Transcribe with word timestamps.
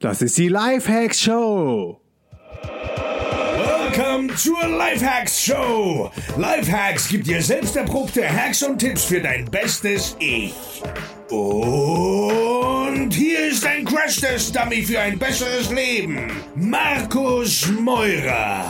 Das 0.00 0.22
ist 0.22 0.38
die 0.38 0.46
Lifehacks 0.46 1.20
Show. 1.20 2.00
Welcome 2.62 4.32
zur 4.36 4.64
Lifehacks 4.68 5.42
Show. 5.42 6.12
Lifehacks 6.36 7.08
gibt 7.08 7.26
dir 7.26 7.42
selbst 7.42 7.74
erprobte 7.74 8.22
Hacks 8.24 8.62
und 8.62 8.78
Tipps 8.78 9.06
für 9.06 9.20
dein 9.20 9.46
bestes 9.46 10.16
Ich. 10.20 10.54
Und 11.30 13.12
hier 13.12 13.48
ist 13.48 13.66
ein 13.66 13.84
Crash-Test-Dummy 13.84 14.82
für 14.82 15.00
ein 15.00 15.18
besseres 15.18 15.72
Leben. 15.72 16.30
Markus 16.54 17.68
Meurer. 17.68 18.64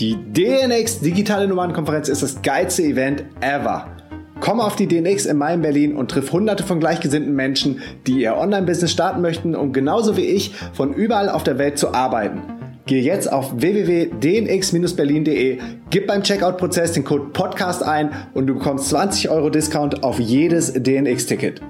Die 0.00 0.16
DNX 0.16 0.98
Digitale 0.98 1.46
Nummernkonferenz 1.46 2.08
ist 2.08 2.24
das 2.24 2.42
geilste 2.42 2.82
Event 2.82 3.24
ever. 3.40 3.99
Komm 4.40 4.58
auf 4.58 4.74
die 4.74 4.86
DNX 4.88 5.26
in 5.26 5.36
Mai 5.36 5.52
in 5.54 5.60
Berlin 5.60 5.94
und 5.94 6.10
triff 6.10 6.32
hunderte 6.32 6.64
von 6.64 6.80
gleichgesinnten 6.80 7.34
Menschen, 7.34 7.80
die 8.06 8.22
ihr 8.22 8.38
Online-Business 8.38 8.90
starten 8.90 9.20
möchten, 9.20 9.54
um 9.54 9.74
genauso 9.74 10.16
wie 10.16 10.24
ich 10.24 10.54
von 10.72 10.94
überall 10.94 11.28
auf 11.28 11.44
der 11.44 11.58
Welt 11.58 11.76
zu 11.78 11.92
arbeiten. 11.92 12.40
Geh 12.86 13.00
jetzt 13.00 13.30
auf 13.30 13.60
www.dnx-berlin.de, 13.60 15.58
gib 15.90 16.06
beim 16.06 16.22
Checkout-Prozess 16.22 16.92
den 16.92 17.04
Code 17.04 17.26
PODCAST 17.34 17.82
ein 17.82 18.12
und 18.32 18.46
du 18.46 18.54
bekommst 18.54 18.88
20 18.88 19.28
Euro 19.28 19.50
Discount 19.50 20.02
auf 20.02 20.18
jedes 20.18 20.72
DNX-Ticket. 20.72 21.60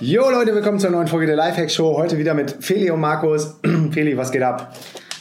Jo 0.00 0.30
Leute, 0.30 0.54
willkommen 0.54 0.78
zur 0.78 0.88
neuen 0.88 1.06
Folge 1.06 1.26
der 1.26 1.36
Lifehack 1.36 1.70
Show. 1.70 1.98
Heute 1.98 2.16
wieder 2.16 2.32
mit 2.32 2.64
Feli 2.64 2.90
und 2.90 3.00
Markus. 3.00 3.60
Feli, 3.90 4.16
was 4.16 4.32
geht 4.32 4.42
ab? 4.42 4.72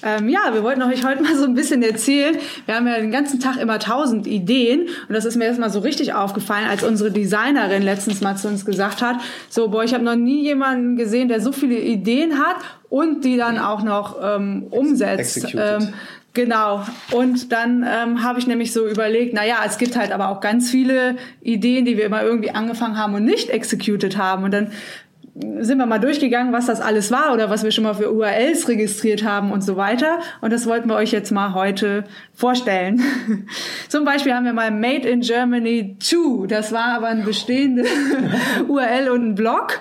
Ähm, 0.04 0.30
ja, 0.30 0.54
wir 0.54 0.64
wollten 0.64 0.82
euch 0.84 1.06
heute 1.06 1.24
mal 1.24 1.36
so 1.36 1.46
ein 1.46 1.54
bisschen 1.54 1.82
erzählen. 1.82 2.38
Wir 2.66 2.76
haben 2.76 2.88
ja 2.88 2.98
den 2.98 3.12
ganzen 3.12 3.40
Tag 3.40 3.58
immer 3.58 3.80
tausend 3.80 4.28
Ideen 4.28 4.88
und 5.08 5.14
das 5.14 5.26
ist 5.26 5.36
mir 5.36 5.46
erstmal 5.46 5.70
so 5.70 5.80
richtig 5.80 6.14
aufgefallen, 6.14 6.68
als 6.70 6.84
unsere 6.84 7.12
Designerin 7.12 7.82
letztens 7.84 8.22
mal 8.22 8.36
zu 8.36 8.48
uns 8.48 8.66
gesagt 8.66 9.02
hat, 9.02 9.18
so, 9.50 9.70
boah, 9.70 9.84
ich 9.84 9.94
habe 9.94 10.04
noch 10.04 10.16
nie 10.16 10.44
jemanden 10.44 10.96
gesehen, 10.98 11.28
der 11.28 11.42
so 11.42 11.52
viele 11.52 11.80
Ideen 11.80 12.38
hat 12.40 12.58
und 12.90 13.26
die 13.26 13.38
dann 13.38 13.58
auch 13.58 13.84
noch 13.84 14.18
ähm, 14.22 14.68
umsetzt. 14.70 15.54
Ähm, 15.56 15.94
Genau. 16.38 16.86
Und 17.14 17.52
dann 17.52 17.84
ähm, 17.84 18.22
habe 18.22 18.38
ich 18.38 18.46
nämlich 18.46 18.72
so 18.72 18.88
überlegt, 18.88 19.34
na 19.34 19.44
ja, 19.44 19.64
es 19.66 19.80
gibt 19.80 19.98
halt 19.98 20.12
aber 20.12 20.30
auch 20.30 20.40
ganz 20.40 20.70
viele 20.70 21.16
Ideen, 21.42 21.84
die 21.84 21.98
wir 21.98 22.06
immer 22.06 22.22
irgendwie 22.22 22.52
angefangen 22.52 22.96
haben 22.96 23.16
und 23.16 23.26
nicht 23.26 23.50
executed 23.50 24.20
haben. 24.20 24.44
Und 24.44 24.52
dann 24.52 24.72
sind 25.60 25.78
wir 25.78 25.86
mal 25.86 26.00
durchgegangen, 26.00 26.54
was 26.54 26.66
das 26.66 26.82
alles 26.82 27.12
war 27.12 27.34
oder 27.34 27.50
was 27.50 27.64
wir 27.64 27.72
schon 27.72 27.84
mal 27.84 27.94
für 27.94 28.12
URLs 28.12 28.68
registriert 28.68 29.24
haben 29.24 29.52
und 29.52 29.62
so 29.62 29.78
weiter. 29.78 30.20
Und 30.42 30.52
das 30.52 30.66
wollten 30.66 30.90
wir 30.90 30.96
euch 30.96 31.12
jetzt 31.12 31.32
mal 31.32 31.54
heute 31.54 32.06
vorstellen. 32.34 33.02
Zum 33.88 34.04
Beispiel 34.04 34.34
haben 34.34 34.46
wir 34.46 34.54
mal 34.54 34.72
Made 34.72 35.08
in 35.08 35.22
Germany 35.22 35.96
2. 36.00 36.48
Das 36.48 36.72
war 36.72 36.96
aber 36.96 37.08
ein 37.08 37.24
bestehende 37.24 37.84
URL 38.68 39.10
und 39.10 39.30
ein 39.30 39.36
Blog. 39.36 39.80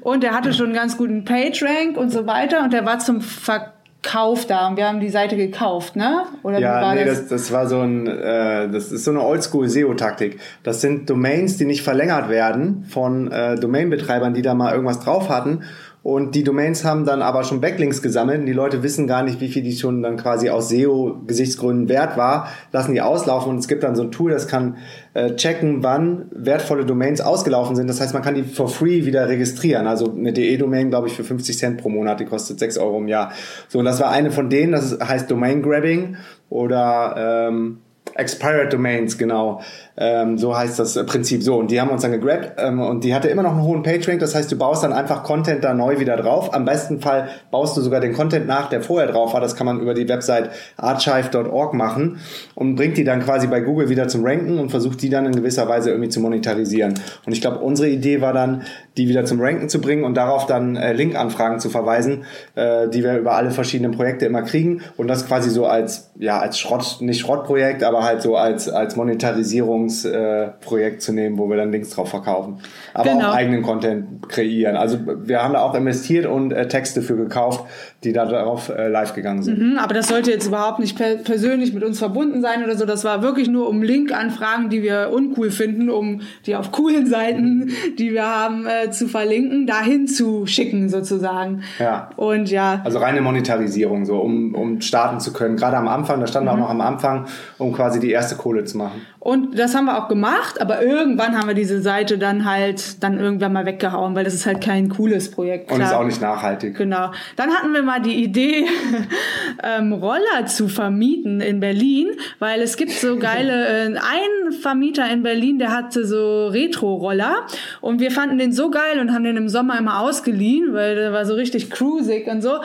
Und 0.00 0.22
der 0.22 0.34
hatte 0.34 0.52
schon 0.52 0.66
einen 0.66 0.74
ganz 0.74 0.96
guten 0.96 1.24
PageRank 1.24 1.96
und 1.96 2.10
so 2.10 2.26
weiter. 2.26 2.62
Und 2.62 2.72
der 2.72 2.84
war 2.84 2.98
zum 2.98 3.20
Verkauf 3.20 3.77
Kauf 4.02 4.46
da 4.46 4.68
und 4.68 4.76
wir 4.76 4.86
haben 4.86 5.00
die 5.00 5.08
Seite 5.08 5.36
gekauft, 5.36 5.96
ne? 5.96 6.24
Oder 6.44 6.60
ja, 6.60 6.80
war 6.80 6.94
nee, 6.94 7.04
das? 7.04 7.20
das? 7.22 7.28
Das 7.28 7.52
war 7.52 7.66
so 7.66 7.80
ein, 7.80 8.06
äh, 8.06 8.68
das 8.70 8.92
ist 8.92 9.04
so 9.04 9.10
eine 9.10 9.22
Oldschool-SEO-Taktik. 9.22 10.38
Das 10.62 10.80
sind 10.80 11.10
Domains, 11.10 11.56
die 11.56 11.64
nicht 11.64 11.82
verlängert 11.82 12.28
werden 12.28 12.84
von 12.88 13.30
äh, 13.32 13.56
Domainbetreibern, 13.56 14.34
die 14.34 14.42
da 14.42 14.54
mal 14.54 14.72
irgendwas 14.72 15.00
drauf 15.00 15.28
hatten 15.28 15.64
und 16.02 16.34
die 16.34 16.44
Domains 16.44 16.84
haben 16.84 17.04
dann 17.04 17.22
aber 17.22 17.44
schon 17.44 17.60
Backlinks 17.60 18.02
gesammelt 18.02 18.40
und 18.40 18.46
die 18.46 18.52
Leute 18.52 18.82
wissen 18.82 19.06
gar 19.06 19.22
nicht, 19.22 19.40
wie 19.40 19.48
viel 19.48 19.62
die 19.62 19.76
schon 19.76 20.02
dann 20.02 20.16
quasi 20.16 20.48
aus 20.48 20.68
SEO-Gesichtsgründen 20.68 21.88
wert 21.88 22.16
war, 22.16 22.48
lassen 22.72 22.94
die 22.94 23.00
auslaufen 23.00 23.50
und 23.50 23.58
es 23.58 23.68
gibt 23.68 23.82
dann 23.82 23.96
so 23.96 24.02
ein 24.02 24.12
Tool, 24.12 24.30
das 24.30 24.46
kann 24.46 24.76
äh, 25.14 25.34
checken, 25.34 25.82
wann 25.82 26.26
wertvolle 26.30 26.86
Domains 26.86 27.20
ausgelaufen 27.20 27.76
sind. 27.76 27.88
Das 27.88 28.00
heißt, 28.00 28.14
man 28.14 28.22
kann 28.22 28.34
die 28.34 28.44
for 28.44 28.68
free 28.68 29.04
wieder 29.04 29.28
registrieren. 29.28 29.86
Also 29.86 30.12
eine 30.12 30.32
DE-Domain, 30.32 30.90
glaube 30.90 31.08
ich, 31.08 31.14
für 31.14 31.24
50 31.24 31.58
Cent 31.58 31.82
pro 31.82 31.88
Monat, 31.88 32.20
die 32.20 32.24
kostet 32.24 32.58
6 32.58 32.78
Euro 32.78 32.98
im 32.98 33.08
Jahr. 33.08 33.32
So, 33.68 33.80
und 33.80 33.84
das 33.84 34.00
war 34.00 34.10
eine 34.10 34.30
von 34.30 34.48
denen, 34.48 34.72
das 34.72 34.98
heißt 35.00 35.30
Domain 35.30 35.62
Grabbing 35.62 36.16
oder 36.48 37.48
ähm, 37.48 37.78
Expired 38.14 38.72
Domains, 38.72 39.18
genau. 39.18 39.60
Ähm, 40.00 40.38
so 40.38 40.56
heißt 40.56 40.78
das 40.78 40.94
Prinzip 41.06 41.42
so. 41.42 41.56
Und 41.56 41.70
die 41.70 41.80
haben 41.80 41.90
uns 41.90 42.02
dann 42.02 42.12
gegrabt 42.12 42.52
ähm, 42.56 42.80
und 42.80 43.02
die 43.02 43.14
hatte 43.14 43.28
immer 43.28 43.42
noch 43.42 43.52
einen 43.52 43.62
hohen 43.62 43.82
PageRank. 43.82 44.20
Das 44.20 44.34
heißt, 44.34 44.50
du 44.50 44.56
baust 44.56 44.84
dann 44.84 44.92
einfach 44.92 45.24
Content 45.24 45.64
da 45.64 45.74
neu 45.74 45.98
wieder 45.98 46.16
drauf. 46.16 46.54
Am 46.54 46.64
besten 46.64 47.00
Fall 47.00 47.28
baust 47.50 47.76
du 47.76 47.80
sogar 47.80 48.00
den 48.00 48.12
Content 48.12 48.46
nach, 48.46 48.68
der 48.68 48.80
vorher 48.80 49.10
drauf 49.10 49.34
war. 49.34 49.40
Das 49.40 49.56
kann 49.56 49.66
man 49.66 49.80
über 49.80 49.94
die 49.94 50.08
Website 50.08 50.50
archive.org 50.76 51.74
machen 51.74 52.18
und 52.54 52.76
bringt 52.76 52.96
die 52.96 53.04
dann 53.04 53.24
quasi 53.24 53.48
bei 53.48 53.60
Google 53.60 53.88
wieder 53.88 54.06
zum 54.06 54.24
Ranken 54.24 54.58
und 54.58 54.70
versucht 54.70 55.02
die 55.02 55.10
dann 55.10 55.26
in 55.26 55.34
gewisser 55.34 55.68
Weise 55.68 55.90
irgendwie 55.90 56.10
zu 56.10 56.20
monetarisieren. 56.20 56.94
Und 57.26 57.32
ich 57.32 57.40
glaube, 57.40 57.58
unsere 57.58 57.88
Idee 57.88 58.20
war 58.20 58.32
dann, 58.32 58.62
die 58.96 59.08
wieder 59.08 59.24
zum 59.24 59.40
Ranken 59.40 59.68
zu 59.68 59.80
bringen 59.80 60.04
und 60.04 60.14
darauf 60.14 60.46
dann 60.46 60.76
äh, 60.76 60.92
Link-Anfragen 60.92 61.58
zu 61.58 61.70
verweisen, 61.70 62.24
äh, 62.54 62.88
die 62.88 63.02
wir 63.02 63.16
über 63.18 63.34
alle 63.34 63.50
verschiedenen 63.50 63.92
Projekte 63.92 64.26
immer 64.26 64.42
kriegen 64.42 64.82
und 64.96 65.08
das 65.08 65.26
quasi 65.26 65.50
so 65.50 65.66
als, 65.66 66.10
ja, 66.18 66.38
als 66.38 66.58
Schrott, 66.58 66.98
nicht 67.00 67.20
Schrottprojekt, 67.20 67.82
aber 67.82 68.04
halt 68.04 68.22
so 68.22 68.36
als, 68.36 68.68
als 68.68 68.96
Monetarisierung 68.96 69.87
Werbungsprojekt 69.88 70.96
äh, 70.96 70.98
zu 70.98 71.12
nehmen, 71.12 71.38
wo 71.38 71.48
wir 71.48 71.56
dann 71.56 71.72
Links 71.72 71.90
drauf 71.90 72.10
verkaufen. 72.10 72.60
Aber 72.94 73.10
genau. 73.10 73.30
auch 73.30 73.34
eigenen 73.34 73.62
Content 73.62 74.28
kreieren. 74.28 74.76
Also 74.76 74.98
wir 75.26 75.42
haben 75.42 75.54
da 75.54 75.62
auch 75.62 75.74
investiert 75.74 76.26
und 76.26 76.52
äh, 76.52 76.68
Texte 76.68 77.02
für 77.02 77.16
gekauft, 77.16 77.64
die 78.04 78.12
da 78.12 78.26
darauf 78.26 78.68
äh, 78.68 78.88
live 78.88 79.12
gegangen 79.14 79.42
sind. 79.42 79.58
Mhm, 79.58 79.78
aber 79.78 79.92
das 79.92 80.06
sollte 80.06 80.30
jetzt 80.30 80.46
überhaupt 80.46 80.78
nicht 80.78 80.96
per 80.96 81.16
persönlich 81.16 81.72
mit 81.72 81.82
uns 81.82 81.98
verbunden 81.98 82.40
sein 82.42 82.62
oder 82.62 82.76
so. 82.76 82.86
Das 82.86 83.02
war 83.02 83.22
wirklich 83.22 83.48
nur 83.48 83.68
um 83.68 83.82
Link-Anfragen, 83.82 84.68
die 84.68 84.84
wir 84.84 85.10
uncool 85.12 85.50
finden, 85.50 85.90
um 85.90 86.20
die 86.46 86.54
auf 86.54 86.70
coolen 86.70 87.06
Seiten, 87.06 87.70
die 87.98 88.12
wir 88.12 88.24
haben, 88.24 88.66
äh, 88.66 88.92
zu 88.92 89.08
verlinken, 89.08 89.66
dahin 89.66 90.06
zu 90.06 90.46
schicken 90.46 90.88
sozusagen. 90.88 91.62
Ja. 91.80 92.10
Und 92.14 92.50
ja. 92.52 92.82
Also 92.84 93.00
reine 93.00 93.20
Monetarisierung, 93.20 94.04
so 94.04 94.20
um, 94.20 94.54
um 94.54 94.80
starten 94.80 95.18
zu 95.18 95.32
können. 95.32 95.56
Gerade 95.56 95.76
am 95.76 95.88
Anfang, 95.88 96.20
da 96.20 96.28
stand 96.28 96.46
mhm. 96.46 96.52
auch 96.52 96.56
noch 96.56 96.70
am 96.70 96.80
Anfang, 96.80 97.26
um 97.58 97.72
quasi 97.72 97.98
die 97.98 98.12
erste 98.12 98.36
Kohle 98.36 98.62
zu 98.64 98.78
machen. 98.78 99.02
Und 99.18 99.58
das 99.58 99.74
haben 99.74 99.86
wir 99.86 99.98
auch 99.98 100.08
gemacht, 100.08 100.60
aber 100.60 100.82
irgendwann 100.82 101.36
haben 101.36 101.48
wir 101.48 101.54
diese 101.54 101.82
Seite 101.82 102.16
dann 102.16 102.44
halt 102.44 103.02
dann 103.02 103.18
irgendwann 103.18 103.52
mal 103.52 103.66
weggehauen, 103.66 104.14
weil 104.14 104.24
das 104.24 104.32
ist 104.34 104.46
halt 104.46 104.60
kein 104.60 104.88
cooles 104.88 105.30
Projekt. 105.30 105.66
Klar. 105.66 105.80
Und 105.80 105.84
ist 105.84 105.92
auch 105.92 106.04
nicht 106.04 106.22
nachhaltig. 106.22 106.76
Genau. 106.76 107.10
Dann 107.36 107.50
hatten 107.50 107.74
wir 107.74 107.87
mal 107.88 108.00
die 108.00 108.22
Idee, 108.22 108.66
ähm, 109.62 109.94
Roller 109.94 110.46
zu 110.46 110.68
vermieten 110.68 111.40
in 111.40 111.58
Berlin, 111.58 112.08
weil 112.38 112.60
es 112.60 112.76
gibt 112.76 112.92
so 112.92 113.16
geile, 113.16 113.66
äh, 113.66 113.96
ein 113.96 114.52
Vermieter 114.52 115.10
in 115.10 115.22
Berlin, 115.22 115.58
der 115.58 115.72
hatte 115.72 116.06
so 116.06 116.48
Retro-Roller 116.48 117.46
und 117.80 117.98
wir 118.00 118.10
fanden 118.10 118.36
den 118.38 118.52
so 118.52 118.70
geil 118.70 119.00
und 119.00 119.12
haben 119.12 119.24
den 119.24 119.38
im 119.38 119.48
Sommer 119.48 119.78
immer 119.78 120.00
ausgeliehen, 120.00 120.74
weil 120.74 120.96
der 120.96 121.12
war 121.12 121.24
so 121.24 121.34
richtig 121.34 121.70
cruisig 121.70 122.26
und 122.26 122.42
so 122.42 122.60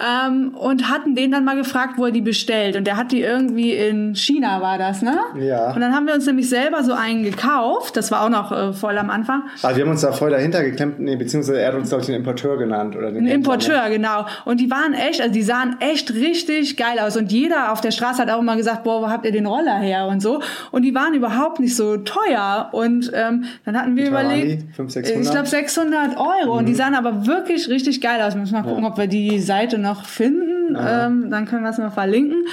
ähm, 0.00 0.54
und 0.54 0.88
hatten 0.88 1.14
den 1.14 1.32
dann 1.32 1.44
mal 1.44 1.56
gefragt, 1.56 1.94
wo 1.96 2.06
er 2.06 2.12
die 2.12 2.20
bestellt. 2.20 2.76
Und 2.76 2.86
der 2.86 2.96
hat 2.96 3.10
die 3.10 3.20
irgendwie 3.20 3.72
in 3.72 4.14
China, 4.14 4.60
war 4.62 4.78
das, 4.78 5.02
ne? 5.02 5.18
Ja. 5.40 5.72
Und 5.72 5.80
dann 5.80 5.92
haben 5.92 6.06
wir 6.06 6.14
uns 6.14 6.24
nämlich 6.26 6.48
selber 6.48 6.84
so 6.84 6.92
einen 6.92 7.24
gekauft. 7.24 7.96
Das 7.96 8.10
war 8.12 8.22
auch 8.24 8.28
noch 8.28 8.52
äh, 8.52 8.72
voll 8.72 8.96
am 8.96 9.10
Anfang. 9.10 9.42
Also 9.62 9.76
wir 9.76 9.84
haben 9.84 9.90
uns 9.90 10.02
da 10.02 10.12
voll 10.12 10.30
dahinter 10.30 10.62
geklemmt, 10.62 11.00
nee, 11.00 11.16
beziehungsweise 11.16 11.60
er 11.60 11.68
hat 11.68 11.74
uns, 11.74 11.88
glaube 11.88 12.02
ich, 12.02 12.06
den 12.06 12.14
Importeur 12.14 12.56
genannt. 12.58 12.94
Oder 12.94 13.10
den 13.10 13.26
Ein 13.26 13.32
Importeur, 13.32 13.84
ne? 13.84 13.96
genau. 13.96 14.26
Und 14.44 14.60
die 14.60 14.70
waren 14.70 14.94
echt, 14.94 15.20
also 15.20 15.32
die 15.32 15.42
sahen 15.42 15.76
echt 15.80 16.14
richtig 16.14 16.76
geil 16.76 16.98
aus. 17.00 17.16
Und 17.16 17.32
jeder 17.32 17.72
auf 17.72 17.80
der 17.80 17.90
Straße 17.90 18.22
hat 18.22 18.30
auch 18.30 18.40
immer 18.40 18.56
gesagt, 18.56 18.84
boah, 18.84 19.02
wo 19.02 19.08
habt 19.08 19.24
ihr 19.24 19.32
den 19.32 19.46
Roller 19.46 19.78
her 19.78 20.06
und 20.06 20.20
so. 20.20 20.40
Und 20.70 20.82
die 20.82 20.94
waren 20.94 21.14
überhaupt 21.14 21.58
nicht 21.58 21.74
so 21.74 21.96
teuer. 21.96 22.68
Und 22.70 23.10
ähm, 23.14 23.44
dann 23.64 23.76
hatten 23.76 23.96
wir 23.96 24.06
überlegt, 24.06 24.62
500, 24.76 24.92
600? 24.92 25.24
ich 25.24 25.30
glaube 25.30 25.48
600 25.48 26.16
Euro. 26.16 26.52
Mhm. 26.52 26.58
Und 26.58 26.66
die 26.66 26.74
sahen 26.74 26.94
aber 26.94 27.26
wirklich 27.26 27.68
richtig 27.68 28.00
geil 28.00 28.22
aus. 28.22 28.34
Wir 28.34 28.40
müssen 28.40 28.54
mal 28.54 28.62
gucken, 28.62 28.84
ja. 28.84 28.90
ob 28.90 28.96
wir 28.96 29.08
die 29.08 29.40
Seite 29.40 29.78
noch 29.78 29.87
noch 29.88 30.04
finden, 30.04 30.76
ähm, 30.78 31.30
dann 31.30 31.46
können 31.46 31.62
wir 31.62 31.70
es 31.70 31.78
mal 31.78 31.90
verlinken. 31.90 32.44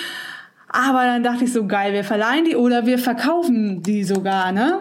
Aber 0.70 1.04
dann 1.04 1.24
dachte 1.24 1.46
ich 1.46 1.54
so, 1.54 1.68
geil, 1.68 1.94
wir 1.94 2.04
verleihen 2.04 2.46
die 2.46 2.56
oder 2.56 2.86
wir 2.86 2.98
verkaufen 3.00 3.82
die 3.82 4.04
sogar, 4.04 4.52
ne? 4.52 4.80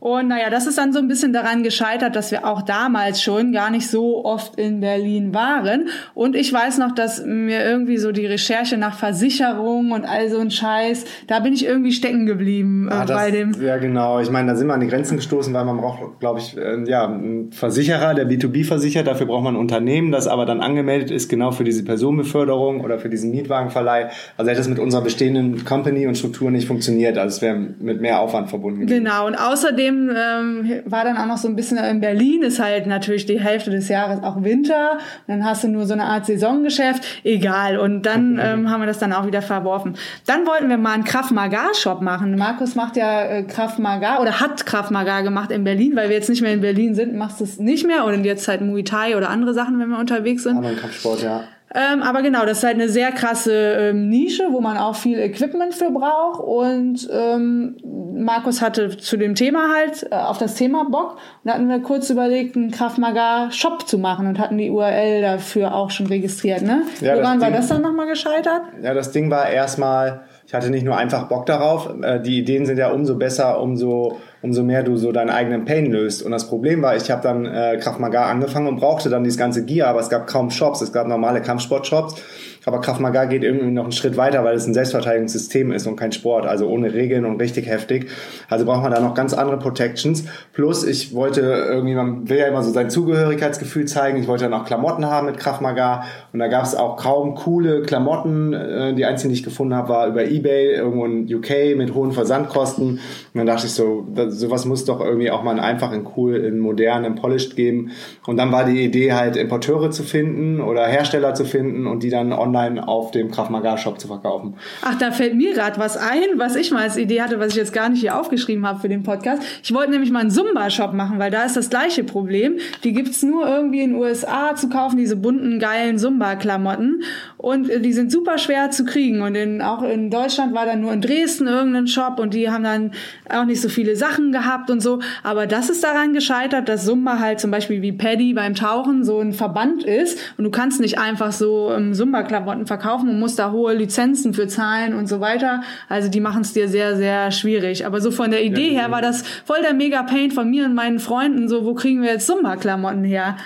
Und 0.00 0.28
naja, 0.28 0.50
das 0.50 0.66
ist 0.66 0.78
dann 0.78 0.92
so 0.92 0.98
ein 0.98 1.08
bisschen 1.08 1.32
daran 1.32 1.62
gescheitert, 1.62 2.14
dass 2.14 2.30
wir 2.30 2.46
auch 2.46 2.62
damals 2.62 3.22
schon 3.22 3.52
gar 3.52 3.70
nicht 3.70 3.88
so 3.88 4.24
oft 4.24 4.58
in 4.58 4.80
Berlin 4.80 5.34
waren. 5.34 5.88
Und 6.14 6.36
ich 6.36 6.52
weiß 6.52 6.78
noch, 6.78 6.94
dass 6.94 7.24
mir 7.24 7.64
irgendwie 7.64 7.98
so 7.98 8.12
die 8.12 8.26
Recherche 8.26 8.76
nach 8.76 8.96
Versicherung 8.96 9.90
und 9.90 10.04
all 10.04 10.30
so 10.30 10.38
ein 10.38 10.50
Scheiß, 10.50 11.04
da 11.26 11.40
bin 11.40 11.52
ich 11.52 11.64
irgendwie 11.64 11.92
stecken 11.92 12.26
geblieben 12.26 12.88
äh, 12.88 12.94
ah, 12.94 13.04
das, 13.04 13.16
bei 13.16 13.30
dem. 13.30 13.52
Ja, 13.60 13.78
genau. 13.78 14.20
Ich 14.20 14.30
meine, 14.30 14.52
da 14.52 14.56
sind 14.56 14.68
wir 14.68 14.74
an 14.74 14.80
die 14.80 14.86
Grenzen 14.86 15.16
gestoßen, 15.16 15.52
weil 15.52 15.64
man 15.64 15.78
braucht, 15.78 16.20
glaube 16.20 16.38
ich, 16.38 16.56
äh, 16.56 16.84
ja, 16.88 17.06
einen 17.06 17.50
Versicherer, 17.52 18.14
der 18.14 18.28
B2B 18.28 18.64
versichert. 18.64 19.06
Dafür 19.06 19.26
braucht 19.26 19.44
man 19.44 19.54
ein 19.54 19.60
Unternehmen, 19.60 20.12
das 20.12 20.28
aber 20.28 20.46
dann 20.46 20.60
angemeldet 20.60 21.10
ist, 21.10 21.28
genau 21.28 21.50
für 21.50 21.64
diese 21.64 21.84
Personenbeförderung 21.84 22.82
oder 22.82 22.98
für 22.98 23.08
diesen 23.08 23.30
Mietwagenverleih. 23.32 24.10
Also 24.36 24.50
hätte 24.50 24.60
es 24.60 24.68
mit 24.68 24.78
unserer 24.78 25.02
bestehenden 25.02 25.64
Company 25.64 26.06
und 26.06 26.16
Struktur 26.16 26.50
nicht 26.50 26.68
funktioniert. 26.68 27.18
Also 27.18 27.36
es 27.36 27.42
wäre 27.42 27.56
mit 27.56 28.00
mehr 28.00 28.20
Aufwand 28.20 28.48
verbunden 28.48 28.80
gewesen. 28.80 29.04
Genau. 29.04 29.26
Und 29.26 29.34
außerdem 29.34 29.88
außerdem 29.98 30.10
ähm, 30.16 30.82
war 30.84 31.04
dann 31.04 31.16
auch 31.16 31.26
noch 31.26 31.38
so 31.38 31.48
ein 31.48 31.56
bisschen 31.56 31.78
in 31.78 32.00
Berlin 32.00 32.42
ist 32.42 32.60
halt 32.60 32.86
natürlich 32.86 33.26
die 33.26 33.40
Hälfte 33.40 33.70
des 33.70 33.88
Jahres 33.88 34.22
auch 34.22 34.42
Winter. 34.42 34.92
Und 34.92 35.00
dann 35.28 35.44
hast 35.44 35.64
du 35.64 35.68
nur 35.68 35.86
so 35.86 35.94
eine 35.94 36.04
Art 36.04 36.26
Saisongeschäft. 36.26 37.04
Egal. 37.24 37.78
Und 37.78 38.02
dann 38.02 38.38
ähm, 38.40 38.70
haben 38.70 38.80
wir 38.80 38.86
das 38.86 38.98
dann 38.98 39.12
auch 39.12 39.26
wieder 39.26 39.42
verworfen. 39.42 39.96
Dann 40.26 40.46
wollten 40.46 40.68
wir 40.68 40.78
mal 40.78 40.92
einen 40.92 41.04
Kraft 41.04 41.30
Maga 41.30 41.74
Shop 41.74 42.00
machen. 42.00 42.36
Markus 42.36 42.74
macht 42.74 42.96
ja 42.96 43.22
äh, 43.22 43.42
Kraft 43.44 43.78
Maga 43.78 44.20
oder 44.20 44.40
hat 44.40 44.66
Kraft 44.66 44.90
Maga 44.90 45.20
gemacht 45.20 45.50
in 45.50 45.64
Berlin, 45.64 45.96
weil 45.96 46.08
wir 46.08 46.16
jetzt 46.16 46.28
nicht 46.28 46.42
mehr 46.42 46.52
in 46.52 46.60
Berlin 46.60 46.94
sind, 46.94 47.14
machst 47.14 47.40
du 47.40 47.44
es 47.44 47.58
nicht 47.58 47.86
mehr 47.86 48.04
oder 48.04 48.16
jetzt 48.18 48.48
halt 48.48 48.60
Muay 48.60 48.82
Thai 48.82 49.16
oder 49.16 49.30
andere 49.30 49.54
Sachen, 49.54 49.78
wenn 49.78 49.88
wir 49.88 49.98
unterwegs 49.98 50.42
sind. 50.42 50.56
Anderen 50.58 50.76
Kampfsport, 50.76 51.22
ja. 51.22 51.44
Ähm, 51.74 52.02
aber 52.02 52.22
genau, 52.22 52.46
das 52.46 52.58
ist 52.58 52.64
halt 52.64 52.76
eine 52.76 52.88
sehr 52.88 53.12
krasse 53.12 53.52
ähm, 53.54 54.08
Nische, 54.08 54.44
wo 54.52 54.60
man 54.60 54.78
auch 54.78 54.96
viel 54.96 55.18
Equipment 55.18 55.74
für 55.74 55.90
braucht. 55.90 56.40
Und 56.40 57.06
ähm, 57.12 57.76
Markus 58.14 58.62
hatte 58.62 58.96
zu 58.96 59.16
dem 59.18 59.34
Thema 59.34 59.74
halt 59.76 60.06
äh, 60.10 60.14
auf 60.14 60.38
das 60.38 60.54
Thema 60.54 60.84
Bock. 60.90 61.12
Und 61.16 61.20
da 61.44 61.52
hatten 61.54 61.68
wir 61.68 61.80
kurz 61.80 62.08
überlegt, 62.08 62.56
einen 62.56 62.70
Kraftmagar 62.70 63.50
Shop 63.52 63.86
zu 63.86 63.98
machen 63.98 64.26
und 64.26 64.38
hatten 64.38 64.56
die 64.56 64.70
URL 64.70 65.20
dafür 65.20 65.74
auch 65.74 65.90
schon 65.90 66.06
registriert. 66.06 66.62
Ne? 66.62 66.82
Ja, 67.02 67.14
das 67.16 67.24
Woran 67.24 67.40
war 67.40 67.48
Ding- 67.48 67.56
das 67.56 67.68
dann 67.68 67.82
nochmal 67.82 68.06
gescheitert? 68.06 68.62
Ja, 68.82 68.94
das 68.94 69.12
Ding 69.12 69.30
war 69.30 69.48
erstmal, 69.50 70.22
ich 70.46 70.54
hatte 70.54 70.70
nicht 70.70 70.84
nur 70.86 70.96
einfach 70.96 71.28
Bock 71.28 71.44
darauf, 71.44 71.90
äh, 72.02 72.18
die 72.20 72.38
Ideen 72.38 72.64
sind 72.64 72.78
ja 72.78 72.90
umso 72.90 73.16
besser, 73.16 73.60
umso, 73.60 74.18
umso 74.42 74.62
mehr 74.62 74.82
du 74.82 74.96
so 74.96 75.12
deinen 75.12 75.30
eigenen 75.30 75.64
Pain 75.64 75.86
löst. 75.86 76.22
Und 76.22 76.32
das 76.32 76.48
Problem 76.48 76.82
war, 76.82 76.96
ich 76.96 77.10
habe 77.10 77.22
dann 77.22 77.46
äh, 77.46 77.78
Krav 77.80 77.98
Maga 77.98 78.26
angefangen 78.30 78.68
und 78.68 78.76
brauchte 78.76 79.08
dann 79.08 79.24
dieses 79.24 79.38
ganze 79.38 79.64
Gear, 79.64 79.88
aber 79.88 80.00
es 80.00 80.08
gab 80.08 80.26
kaum 80.26 80.50
Shops, 80.50 80.80
es 80.80 80.92
gab 80.92 81.06
normale 81.08 81.42
Kampfsport-Shops. 81.42 82.22
Aber 82.64 82.80
Krav 82.82 83.00
Maga 83.00 83.24
geht 83.24 83.44
irgendwie 83.44 83.70
noch 83.70 83.84
einen 83.84 83.92
Schritt 83.92 84.18
weiter, 84.18 84.44
weil 84.44 84.54
es 84.54 84.66
ein 84.66 84.74
Selbstverteidigungssystem 84.74 85.72
ist 85.72 85.86
und 85.86 85.96
kein 85.96 86.12
Sport, 86.12 86.46
also 86.46 86.68
ohne 86.68 86.92
Regeln 86.92 87.24
und 87.24 87.40
richtig 87.40 87.66
heftig. 87.66 88.10
Also 88.48 88.66
braucht 88.66 88.82
man 88.82 88.92
da 88.92 89.00
noch 89.00 89.14
ganz 89.14 89.32
andere 89.32 89.58
Protections. 89.58 90.24
Plus, 90.52 90.84
ich 90.84 91.14
wollte 91.14 91.40
irgendwie, 91.40 91.94
man 91.94 92.28
will 92.28 92.36
ja 92.36 92.46
immer 92.46 92.62
so 92.62 92.70
sein 92.70 92.90
Zugehörigkeitsgefühl 92.90 93.86
zeigen. 93.86 94.18
Ich 94.18 94.28
wollte 94.28 94.44
dann 94.44 94.52
auch 94.52 94.66
Klamotten 94.66 95.06
haben 95.06 95.26
mit 95.26 95.38
Krav 95.38 95.62
Maga 95.62 96.04
und 96.32 96.40
da 96.40 96.48
gab 96.48 96.64
es 96.64 96.74
auch 96.74 96.96
kaum 96.96 97.36
coole 97.36 97.82
Klamotten. 97.82 98.52
Äh, 98.52 98.94
Die 98.94 99.06
einzige, 99.06 99.32
die 99.32 99.38
ich 99.38 99.44
gefunden 99.44 99.74
habe, 99.74 99.88
war 99.88 100.06
über 100.06 100.26
Ebay 100.26 100.74
irgendwo 100.74 101.06
in 101.06 101.32
UK 101.32 101.76
mit 101.76 101.94
hohen 101.94 102.12
Versandkosten. 102.12 102.88
Und 102.88 103.00
dann 103.32 103.46
dachte 103.46 103.66
ich 103.66 103.72
so, 103.72 104.06
sowas 104.30 104.64
muss 104.64 104.84
doch 104.84 105.00
irgendwie 105.00 105.30
auch 105.30 105.42
mal 105.42 105.58
einfach 105.58 105.92
in 105.92 106.06
cool, 106.16 106.36
in 106.36 106.58
modern, 106.58 107.04
in 107.04 107.14
polished 107.14 107.56
geben. 107.56 107.90
Und 108.26 108.36
dann 108.36 108.52
war 108.52 108.64
die 108.64 108.82
Idee 108.82 109.12
halt 109.12 109.36
Importeure 109.36 109.90
zu 109.90 110.02
finden 110.02 110.60
oder 110.60 110.86
Hersteller 110.86 111.34
zu 111.34 111.44
finden 111.44 111.86
und 111.86 112.02
die 112.02 112.10
dann 112.10 112.32
online 112.32 112.86
auf 112.86 113.10
dem 113.10 113.30
Krav 113.30 113.50
Maga 113.50 113.76
Shop 113.76 114.00
zu 114.00 114.08
verkaufen. 114.08 114.54
Ach, 114.82 114.96
da 114.96 115.10
fällt 115.10 115.34
mir 115.34 115.54
gerade 115.54 115.78
was 115.78 115.96
ein, 115.96 116.36
was 116.36 116.56
ich 116.56 116.70
mal 116.70 116.82
als 116.82 116.96
Idee 116.96 117.22
hatte, 117.22 117.40
was 117.40 117.48
ich 117.48 117.56
jetzt 117.56 117.72
gar 117.72 117.88
nicht 117.88 118.00
hier 118.00 118.18
aufgeschrieben 118.18 118.66
habe 118.66 118.80
für 118.80 118.88
den 118.88 119.02
Podcast. 119.02 119.42
Ich 119.62 119.72
wollte 119.74 119.90
nämlich 119.90 120.10
mal 120.10 120.20
einen 120.20 120.30
Zumba-Shop 120.30 120.92
machen, 120.92 121.18
weil 121.18 121.30
da 121.30 121.44
ist 121.44 121.56
das 121.56 121.70
gleiche 121.70 122.04
Problem. 122.04 122.58
Die 122.84 122.92
gibt's 122.92 123.22
nur 123.22 123.46
irgendwie 123.46 123.82
in 123.82 123.90
den 123.90 123.98
USA 123.98 124.54
zu 124.54 124.68
kaufen, 124.68 124.96
diese 124.96 125.16
bunten, 125.16 125.58
geilen 125.58 125.98
Zumba-Klamotten. 125.98 127.02
Und 127.38 127.70
äh, 127.70 127.80
die 127.80 127.92
sind 127.92 128.10
super 128.10 128.36
schwer 128.36 128.70
zu 128.70 128.84
kriegen. 128.84 129.22
Und 129.22 129.34
in, 129.36 129.62
auch 129.62 129.82
in 129.82 130.10
Deutschland 130.10 130.54
war 130.54 130.66
dann 130.66 130.80
nur 130.80 130.92
in 130.92 131.00
Dresden 131.00 131.46
irgendein 131.46 131.86
Shop 131.86 132.18
und 132.18 132.34
die 132.34 132.50
haben 132.50 132.64
dann 132.64 132.90
auch 133.30 133.44
nicht 133.44 133.60
so 133.60 133.68
viele 133.68 133.96
Sachen 133.96 134.32
gehabt 134.32 134.70
und 134.70 134.80
so. 134.80 134.98
Aber 135.22 135.46
das 135.46 135.70
ist 135.70 135.82
daran 135.82 136.12
gescheitert, 136.12 136.68
dass 136.68 136.84
Zumba 136.84 137.20
halt 137.20 137.40
zum 137.40 137.50
Beispiel 137.50 137.80
wie 137.80 137.92
Paddy 137.92 138.34
beim 138.34 138.54
Tauchen 138.54 139.04
so 139.04 139.20
ein 139.20 139.32
Verband 139.32 139.84
ist. 139.84 140.18
Und 140.36 140.44
du 140.44 140.50
kannst 140.50 140.80
nicht 140.80 140.98
einfach 140.98 141.30
so 141.30 141.72
ähm, 141.72 141.94
Zumba-Klamotten 141.94 142.66
verkaufen 142.66 143.08
und 143.08 143.20
musst 143.20 143.38
da 143.38 143.52
hohe 143.52 143.72
Lizenzen 143.72 144.34
für 144.34 144.48
zahlen 144.48 144.94
und 144.94 145.08
so 145.08 145.20
weiter. 145.20 145.62
Also 145.88 146.08
die 146.08 146.20
machen 146.20 146.42
es 146.42 146.52
dir 146.52 146.68
sehr, 146.68 146.96
sehr 146.96 147.30
schwierig. 147.30 147.86
Aber 147.86 148.00
so 148.00 148.10
von 148.10 148.32
der 148.32 148.42
Idee 148.42 148.70
her 148.70 148.90
war 148.90 149.00
das 149.00 149.22
voll 149.44 149.62
der 149.62 149.74
Mega-Pain 149.74 150.32
von 150.32 150.50
mir 150.50 150.64
und 150.64 150.74
meinen 150.74 150.98
Freunden. 150.98 151.48
So, 151.48 151.64
wo 151.64 151.74
kriegen 151.74 152.02
wir 152.02 152.10
jetzt 152.10 152.26
Zumba-Klamotten 152.26 153.04
her? 153.04 153.36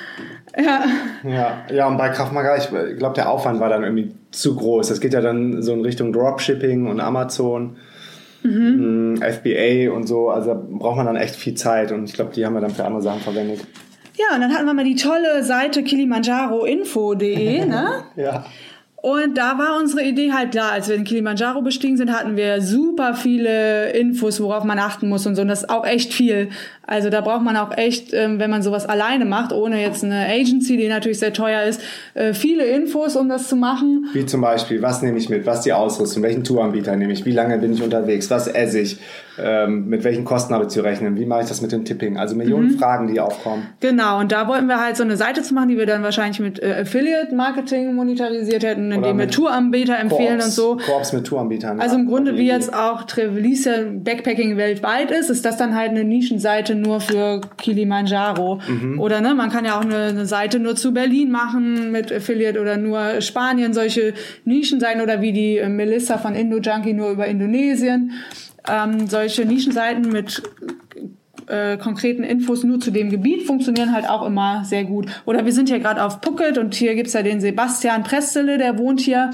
Ja. 0.57 0.85
Ja, 1.25 1.59
ja, 1.73 1.87
und 1.89 1.97
bei 1.97 2.09
Krav 2.11 2.31
Maga, 2.33 2.57
ich 2.57 2.69
glaube, 2.99 3.15
der 3.15 3.31
Aufwand 3.31 3.59
war 3.61 3.69
dann 3.69 3.83
irgendwie 3.85 4.13
zu 4.33 4.55
groß. 4.57 4.89
Das 4.89 5.01
geht 5.01 5.15
ja 5.15 5.21
dann 5.21 5.63
so 5.63 5.73
in 5.73 5.81
Richtung 5.83 6.13
Dropshipping 6.13 6.87
und 6.89 7.01
Amazon, 7.01 7.77
Mhm. 8.45 9.15
mh, 9.21 9.27
FBA 9.27 9.93
und 9.93 10.07
so. 10.09 10.29
Also 10.31 10.55
da 10.55 10.61
braucht 10.69 10.97
man 10.97 11.07
dann 11.07 11.17
echt 11.17 11.37
viel 11.37 11.55
Zeit 11.55 11.93
und 11.93 12.05
ich 12.05 12.13
glaube, 12.15 12.33
die 12.35 12.45
haben 12.45 12.55
wir 12.55 12.61
dann 12.61 12.73
für 12.73 12.85
andere 12.85 13.01
Sachen 13.03 13.21
verwendet. 13.21 13.61
Ja, 14.17 14.35
und 14.35 14.41
dann 14.43 14.53
hatten 14.53 14.67
wir 14.67 14.75
mal 14.75 14.85
die 14.85 14.97
tolle 14.97 15.43
Seite 15.45 15.83
kilimanjaroinfo.de, 15.85 17.65
ne? 17.67 17.87
Ja. 18.17 18.45
Und 19.03 19.37
da 19.37 19.59
war 19.59 19.79
unsere 19.81 20.03
Idee 20.05 20.31
halt 20.33 20.53
klar, 20.53 20.71
als 20.73 20.89
wir 20.89 20.95
den 20.97 21.05
Kilimanjaro 21.05 21.61
bestiegen 21.61 21.97
sind, 21.97 22.13
hatten 22.13 22.37
wir 22.37 22.63
super 22.63 23.15
viele 23.15 23.91
Infos, 23.91 24.41
worauf 24.41 24.63
man 24.63 24.79
achten 24.79 25.09
muss 25.09 25.27
und 25.27 25.35
so. 25.35 25.43
Und 25.43 25.49
das 25.49 25.63
ist 25.65 25.71
auch 25.71 25.85
echt 25.85 26.15
viel. 26.15 26.51
Also 26.87 27.11
da 27.11 27.21
braucht 27.21 27.43
man 27.43 27.57
auch 27.57 27.77
echt, 27.77 28.13
ähm, 28.13 28.39
wenn 28.39 28.51
man 28.51 28.63
sowas 28.63 28.87
alleine 28.87 29.25
macht, 29.25 29.53
ohne 29.53 29.81
jetzt 29.83 30.05
eine 30.05 30.27
Agency, 30.29 30.77
die 30.77 30.87
natürlich 30.89 31.19
sehr 31.19 31.33
teuer 31.33 31.63
ist, 31.65 31.81
äh, 32.15 32.33
viele 32.33 32.65
Infos, 32.65 33.17
um 33.17 33.29
das 33.29 33.49
zu 33.49 33.57
machen. 33.57 34.09
Wie 34.13 34.25
zum 34.27 34.41
Beispiel, 34.41 34.83
was 34.83 35.03
nehme 35.03 35.19
ich 35.19 35.29
mit, 35.29 35.47
was 35.47 35.63
die 35.63 35.73
Ausrüstung, 35.73 36.23
welchen 36.23 36.45
Touranbieter 36.45 36.95
nehme 36.97 37.13
ich, 37.13 37.25
wie 37.25 37.33
lange 37.33 37.59
bin 37.59 37.73
ich 37.73 37.83
unterwegs, 37.83 38.31
was 38.31 38.47
esse 38.47 38.81
ich, 38.81 38.99
ähm, 39.43 39.89
mit 39.89 40.05
welchen 40.05 40.25
Kosten 40.25 40.55
habe 40.55 40.65
ich 40.65 40.71
zu 40.71 40.83
rechnen, 40.83 41.17
wie 41.17 41.25
mache 41.25 41.43
ich 41.43 41.49
das 41.49 41.61
mit 41.63 41.73
dem 41.73 41.85
Tipping. 41.85 42.19
Also 42.19 42.37
Millionen 42.37 42.69
Mhm. 42.73 42.79
Fragen, 42.79 43.09
die 43.13 43.19
aufkommen. 43.21 43.69
Genau, 43.81 44.21
und 44.21 44.31
da 44.31 44.47
wollten 44.47 44.67
wir 44.67 44.81
halt 44.81 44.97
so 44.97 45.03
eine 45.03 45.17
Seite 45.17 45.43
zu 45.43 45.55
machen, 45.55 45.69
die 45.69 45.79
wir 45.79 45.87
dann 45.87 46.03
wahrscheinlich 46.03 46.39
mit 46.41 46.63
äh, 46.63 46.83
Affiliate-Marketing 46.83 47.95
monetarisiert 47.95 48.63
hätten, 48.65 48.92
indem 48.93 49.19
wir 49.19 49.25
mit 49.25 49.35
Touranbieter 49.35 49.99
empfehlen 49.99 50.39
Koops, 50.39 50.45
und 50.45 50.51
so. 50.53 50.77
Koops 50.77 51.13
mit 51.13 51.27
Touranbietern. 51.27 51.81
Also 51.81 51.97
ja. 51.97 52.01
im 52.01 52.09
Grunde, 52.09 52.37
wie 52.37 52.47
jetzt 52.47 52.73
auch 52.73 53.05
Trevelise 53.05 53.87
Backpacking 53.93 54.57
weltweit 54.57 55.11
ist, 55.11 55.31
ist 55.31 55.45
das 55.45 55.57
dann 55.57 55.75
halt 55.75 55.91
eine 55.91 56.05
Nischenseite 56.05 56.75
nur 56.75 57.01
für 57.01 57.41
Kilimanjaro. 57.59 58.61
Mhm. 58.67 59.01
Oder 59.01 59.21
ne, 59.21 59.35
man 59.35 59.51
kann 59.51 59.65
ja 59.65 59.79
auch 59.79 59.85
eine, 59.85 60.05
eine 60.05 60.27
Seite 60.27 60.59
nur 60.59 60.77
zu 60.77 60.93
Berlin 60.93 61.31
machen 61.31 61.91
mit 61.91 62.13
Affiliate 62.13 62.61
oder 62.61 62.77
nur 62.77 63.21
Spanien, 63.21 63.73
solche 63.73 64.15
Nischenseiten 64.45 65.01
oder 65.01 65.21
wie 65.21 65.33
die 65.33 65.59
äh, 65.59 65.69
Melissa 65.69 66.19
von 66.19 66.35
Indo 66.35 66.59
Junkie 66.59 66.93
nur 66.93 67.11
über 67.11 67.27
Indonesien. 67.27 68.13
Ähm, 68.69 69.09
solche 69.09 69.45
Nischenseiten 69.45 70.13
mit 70.13 70.41
äh, 71.47 71.77
konkreten 71.77 72.25
Infos 72.25 72.65
nur 72.65 72.81
zu 72.81 72.91
dem 72.91 73.11
Gebiet 73.11 73.43
funktionieren 73.47 73.93
halt 73.93 74.09
auch 74.09 74.27
immer 74.27 74.65
sehr 74.65 74.85
gut. 74.85 75.07
Oder 75.27 75.45
wir 75.45 75.53
sind 75.53 75.69
hier 75.69 75.79
gerade 75.79 76.03
auf 76.03 76.21
Phuket 76.23 76.59
und 76.59 76.75
hier 76.75 76.95
gibt's 76.95 77.13
ja 77.13 77.23
den 77.23 77.41
Sebastian 77.41 78.03
Prestele, 78.03 78.59
der 78.59 78.79
wohnt 78.79 79.01
hier, 79.01 79.31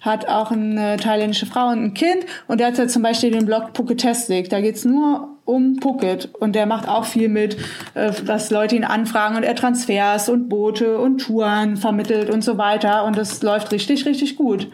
hat 0.00 0.28
auch 0.28 0.50
eine 0.50 0.96
thailändische 0.96 1.46
Frau 1.46 1.68
und 1.68 1.82
ein 1.84 1.94
Kind 1.94 2.24
und 2.48 2.58
der 2.58 2.68
hat 2.68 2.78
ja 2.78 2.88
zum 2.88 3.02
Beispiel 3.02 3.30
den 3.30 3.46
Blog 3.46 3.70
Phuketastic. 3.74 4.48
Da 4.48 4.60
geht's 4.60 4.84
nur 4.84 5.36
um 5.44 5.78
Phuket 5.80 6.30
und 6.38 6.54
der 6.54 6.66
macht 6.66 6.88
auch 6.88 7.04
viel 7.04 7.28
mit, 7.28 7.56
äh, 7.94 8.12
dass 8.24 8.50
Leute 8.50 8.76
ihn 8.76 8.84
anfragen 8.84 9.36
und 9.36 9.42
er 9.42 9.54
Transfers 9.54 10.28
und 10.28 10.48
Boote 10.48 10.98
und 10.98 11.18
Touren 11.18 11.76
vermittelt 11.76 12.30
und 12.30 12.42
so 12.42 12.56
weiter 12.56 13.04
und 13.04 13.16
das 13.16 13.42
läuft 13.42 13.72
richtig, 13.72 14.06
richtig 14.06 14.36
gut. 14.36 14.68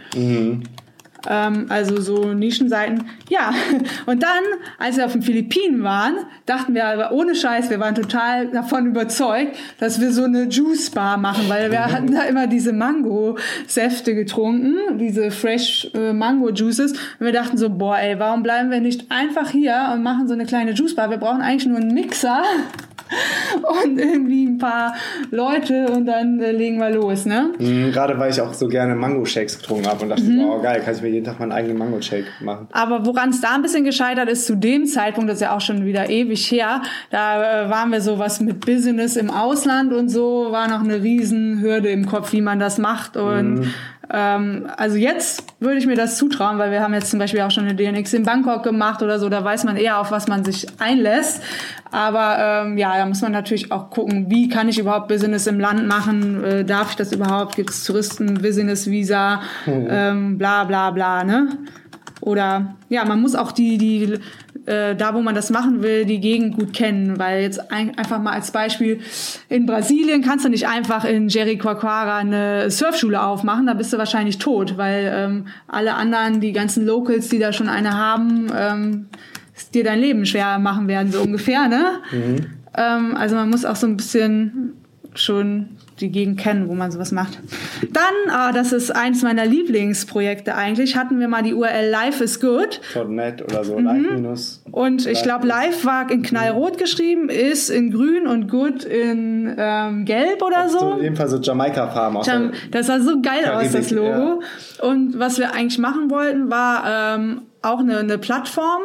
Ähm, 1.29 1.67
also 1.69 2.01
so 2.01 2.33
Nischenseiten. 2.33 3.05
Ja, 3.29 3.53
und 4.07 4.23
dann, 4.23 4.43
als 4.79 4.97
wir 4.97 5.07
auf 5.07 5.13
den 5.13 5.23
Philippinen 5.23 5.83
waren, 5.83 6.17
dachten 6.47 6.75
wir 6.75 6.87
aber 6.87 7.13
ohne 7.13 7.35
Scheiß, 7.35 7.71
wir 7.71 7.81
waren 7.81 7.95
total 7.95 8.49
davon 8.49 8.87
überzeugt, 8.87 9.57
dass 9.79 10.01
wir 10.01 10.13
so 10.13 10.25
eine 10.25 10.45
Juice 10.45 10.91
Bar 10.91 11.17
machen, 11.17 11.49
weil 11.49 11.71
wir 11.71 11.85
hatten 11.85 12.13
da 12.13 12.23
immer 12.23 12.47
diese 12.47 12.73
Mango-Säfte 12.73 14.15
getrunken, 14.15 14.99
diese 14.99 15.31
Fresh 15.31 15.91
äh, 15.95 16.13
Mango 16.13 16.51
Juices. 16.51 16.93
Und 16.93 17.27
wir 17.27 17.33
dachten 17.33 17.57
so, 17.57 17.71
boah, 17.71 17.99
ey, 17.99 18.19
warum 18.19 18.43
bleiben 18.43 18.71
wir 18.71 18.81
nicht 18.81 19.11
einfach 19.11 19.51
hier 19.51 19.91
und 19.93 20.03
machen 20.03 20.29
so 20.29 20.35
eine 20.35 20.47
kleine 20.47 20.73
Juice 20.73 20.95
Bar? 20.95 21.11
Wir 21.11 21.19
brauchen 21.19 21.43
eigentlich 21.43 21.67
nur 21.67 21.79
einen 21.79 21.95
Mixer. 21.95 22.43
Und 23.85 23.99
irgendwie 23.99 24.47
ein 24.47 24.59
paar 24.59 24.95
Leute 25.31 25.87
und 25.89 26.07
dann 26.07 26.41
äh, 26.41 26.53
legen 26.53 26.79
wir 26.79 26.91
los, 26.91 27.27
ne? 27.27 27.53
Mhm, 27.59 27.93
Gerade 27.93 28.19
weil 28.19 28.31
ich 28.31 28.41
auch 28.41 28.55
so 28.55 28.69
gerne 28.69 28.95
Mango-Shakes 28.95 29.59
getrunken 29.59 29.87
habe 29.87 30.03
und 30.03 30.09
dachte, 30.11 30.23
Mhm. 30.23 30.45
wow, 30.47 30.63
geil, 30.63 30.81
kann 30.85 30.95
ich 30.95 31.03
mir 31.03 31.09
jeden 31.09 31.25
Tag 31.25 31.39
meinen 31.41 31.53
eigenen 31.53 31.79
Mango-Shake 31.79 32.27
machen. 32.41 32.69
Aber 32.73 33.05
woran 33.07 33.31
es 33.31 33.41
da 33.41 33.55
ein 33.55 33.63
bisschen 33.63 33.85
gescheitert 33.85 34.29
ist, 34.29 34.47
zu 34.47 34.57
dem 34.57 34.87
Zeitpunkt, 34.87 35.29
das 35.31 35.37
ist 35.37 35.43
ja 35.43 35.55
auch 35.55 35.61
schon 35.61 35.85
wieder 35.85 36.09
ewig 36.11 36.51
her, 36.51 36.83
da 37.11 37.65
äh, 37.67 37.71
waren 37.71 37.91
wir 37.91 38.01
sowas 38.01 38.41
mit 38.41 38.65
Business 38.65 39.17
im 39.17 39.31
Ausland 39.31 39.93
und 39.93 40.09
so, 40.09 40.49
war 40.51 40.69
noch 40.69 40.81
eine 40.83 41.03
Riesenhürde 41.03 41.89
im 41.89 42.07
Kopf, 42.07 42.33
wie 42.33 42.41
man 42.43 42.59
das 42.59 42.79
macht. 42.79 43.17
Und 43.17 43.73
ähm, 44.13 44.69
also 44.77 44.97
jetzt 44.97 45.45
würde 45.59 45.79
ich 45.79 45.87
mir 45.87 45.97
das 45.97 46.17
zutrauen, 46.17 46.59
weil 46.59 46.71
wir 46.71 46.83
haben 46.83 46.95
jetzt 46.95 47.11
zum 47.11 47.19
Beispiel 47.19 47.41
auch 47.41 47.51
schon 47.51 47.65
eine 47.65 47.75
DNX 47.75 48.13
in 48.15 48.23
Bangkok 48.23 48.63
gemacht 48.63 49.03
oder 49.03 49.19
so, 49.19 49.29
da 49.29 49.43
weiß 49.43 49.65
man 49.65 49.77
eher, 49.77 49.99
auf 49.99 50.11
was 50.11 50.29
man 50.29 50.45
sich 50.45 50.67
einlässt. 50.79 51.43
Aber 51.91 52.37
ähm, 52.39 52.79
ja, 52.79 52.97
da 52.97 53.07
muss 53.07 53.23
man 53.23 53.33
natürlich 53.33 53.73
auch 53.73 53.91
gucken, 53.91 54.27
wie 54.29 54.49
kann 54.49 54.69
ich 54.69 54.79
überhaupt 54.79 55.09
Business 55.09 55.47
im 55.47 55.59
Land 55.59 55.87
machen? 55.87 56.45
Äh, 56.45 56.65
darf 56.65 56.91
ich 56.91 56.97
das 56.97 57.13
überhaupt? 57.13 57.57
Gibt 57.57 57.71
es 57.71 57.85
Touristen-Business-Visa? 57.85 59.41
Ähm, 59.67 60.39
bla 60.39 60.65
bla 60.65 60.91
bla, 60.91 61.25
ne? 61.25 61.49
Oder 62.21 62.75
ja, 62.89 63.05
man 63.05 63.21
muss 63.21 63.35
auch 63.35 63.53
die, 63.53 63.79
die 63.79 64.19
äh, 64.67 64.95
da 64.95 65.15
wo 65.15 65.23
man 65.23 65.35
das 65.35 65.51
machen 65.51 65.83
will, 65.83 66.05
die 66.05 66.21
Gegend 66.21 66.57
gut 66.57 66.73
kennen, 66.73 67.19
weil 67.19 67.43
jetzt 67.43 67.73
ein, 67.73 67.97
einfach 67.97 68.21
mal 68.21 68.33
als 68.33 68.51
Beispiel 68.51 69.01
in 69.49 69.67
Brasilien 69.67 70.23
kannst 70.23 70.45
du 70.45 70.49
nicht 70.49 70.69
einfach 70.69 71.05
in 71.05 71.29
Jericoacoara 71.29 72.19
eine 72.19 72.71
Surfschule 72.71 73.23
aufmachen, 73.23 73.67
da 73.67 73.75
bist 73.75 73.93
du 73.93 73.99
wahrscheinlich 73.99 74.39
tot, 74.39 74.77
weil 74.77 75.13
ähm, 75.15 75.47
alle 75.69 75.95
anderen, 75.95 76.41
die 76.41 76.53
ganzen 76.53 76.85
Locals, 76.85 77.29
die 77.29 77.39
da 77.39 77.53
schon 77.53 77.69
eine 77.69 77.97
haben, 77.97 78.53
ähm, 78.57 79.07
dir 79.73 79.85
dein 79.85 80.01
Leben 80.01 80.27
schwer 80.27 80.59
machen 80.59 80.89
werden, 80.89 81.13
so 81.13 81.23
ungefähr, 81.23 81.69
ne? 81.69 82.01
Ähm, 82.77 83.17
also 83.17 83.37
man 83.37 83.49
muss 83.49 83.65
auch 83.65 83.77
so 83.77 83.87
ein 83.87 83.97
bisschen 83.97 84.73
schon 85.15 85.69
die 86.01 86.11
Gegend 86.11 86.39
kennen, 86.39 86.69
wo 86.69 86.75
man 86.75 86.91
sowas 86.91 87.11
macht. 87.13 87.39
Dann, 87.93 88.31
ah, 88.35 88.53
das 88.53 88.73
ist 88.73 88.91
eins 88.95 89.23
meiner 89.23 89.47
Lieblingsprojekte 89.47 90.55
eigentlich, 90.55 90.97
hatten 90.97 91.19
wir 91.21 91.29
mal 91.29 91.43
die 91.43 91.55
URL 91.55 91.89
Life 91.91 92.23
is 92.23 92.39
Good. 92.41 92.81
.net 93.09 93.43
oder 93.43 93.65
so, 93.65 93.79
live 93.79 94.11
minus. 94.11 94.63
Und 94.71 95.07
ich 95.07 95.23
glaube, 95.23 95.47
Live 95.47 95.85
war 95.85 96.11
in 96.11 96.23
knallrot 96.23 96.79
geschrieben, 96.79 97.29
ist 97.29 97.71
in 97.71 97.91
grün 97.91 98.27
und 98.27 98.49
Good 98.51 98.85
in 98.85 99.55
ähm, 99.57 100.05
gelb 100.05 100.43
oder 100.43 100.69
so. 100.69 100.79
So, 100.79 100.99
jedenfalls 101.01 101.31
so 101.31 101.39
Jamaika-Farben 101.39 102.17
aus. 102.19 102.27
Jam- 102.27 102.53
Das 102.71 102.87
sah 102.89 103.01
so 103.01 103.21
geil 103.23 103.47
aus, 103.47 103.73
das 103.73 103.89
Karibik, 103.89 103.91
Logo. 103.93 104.43
Und 104.83 105.19
was 105.19 105.39
wir 105.39 105.53
eigentlich 105.55 105.79
machen 105.79 106.11
wollten, 106.11 106.51
war 106.51 107.17
ähm, 107.17 107.43
auch 107.63 107.81
eine, 107.81 107.99
eine 107.99 108.19
Plattform 108.19 108.83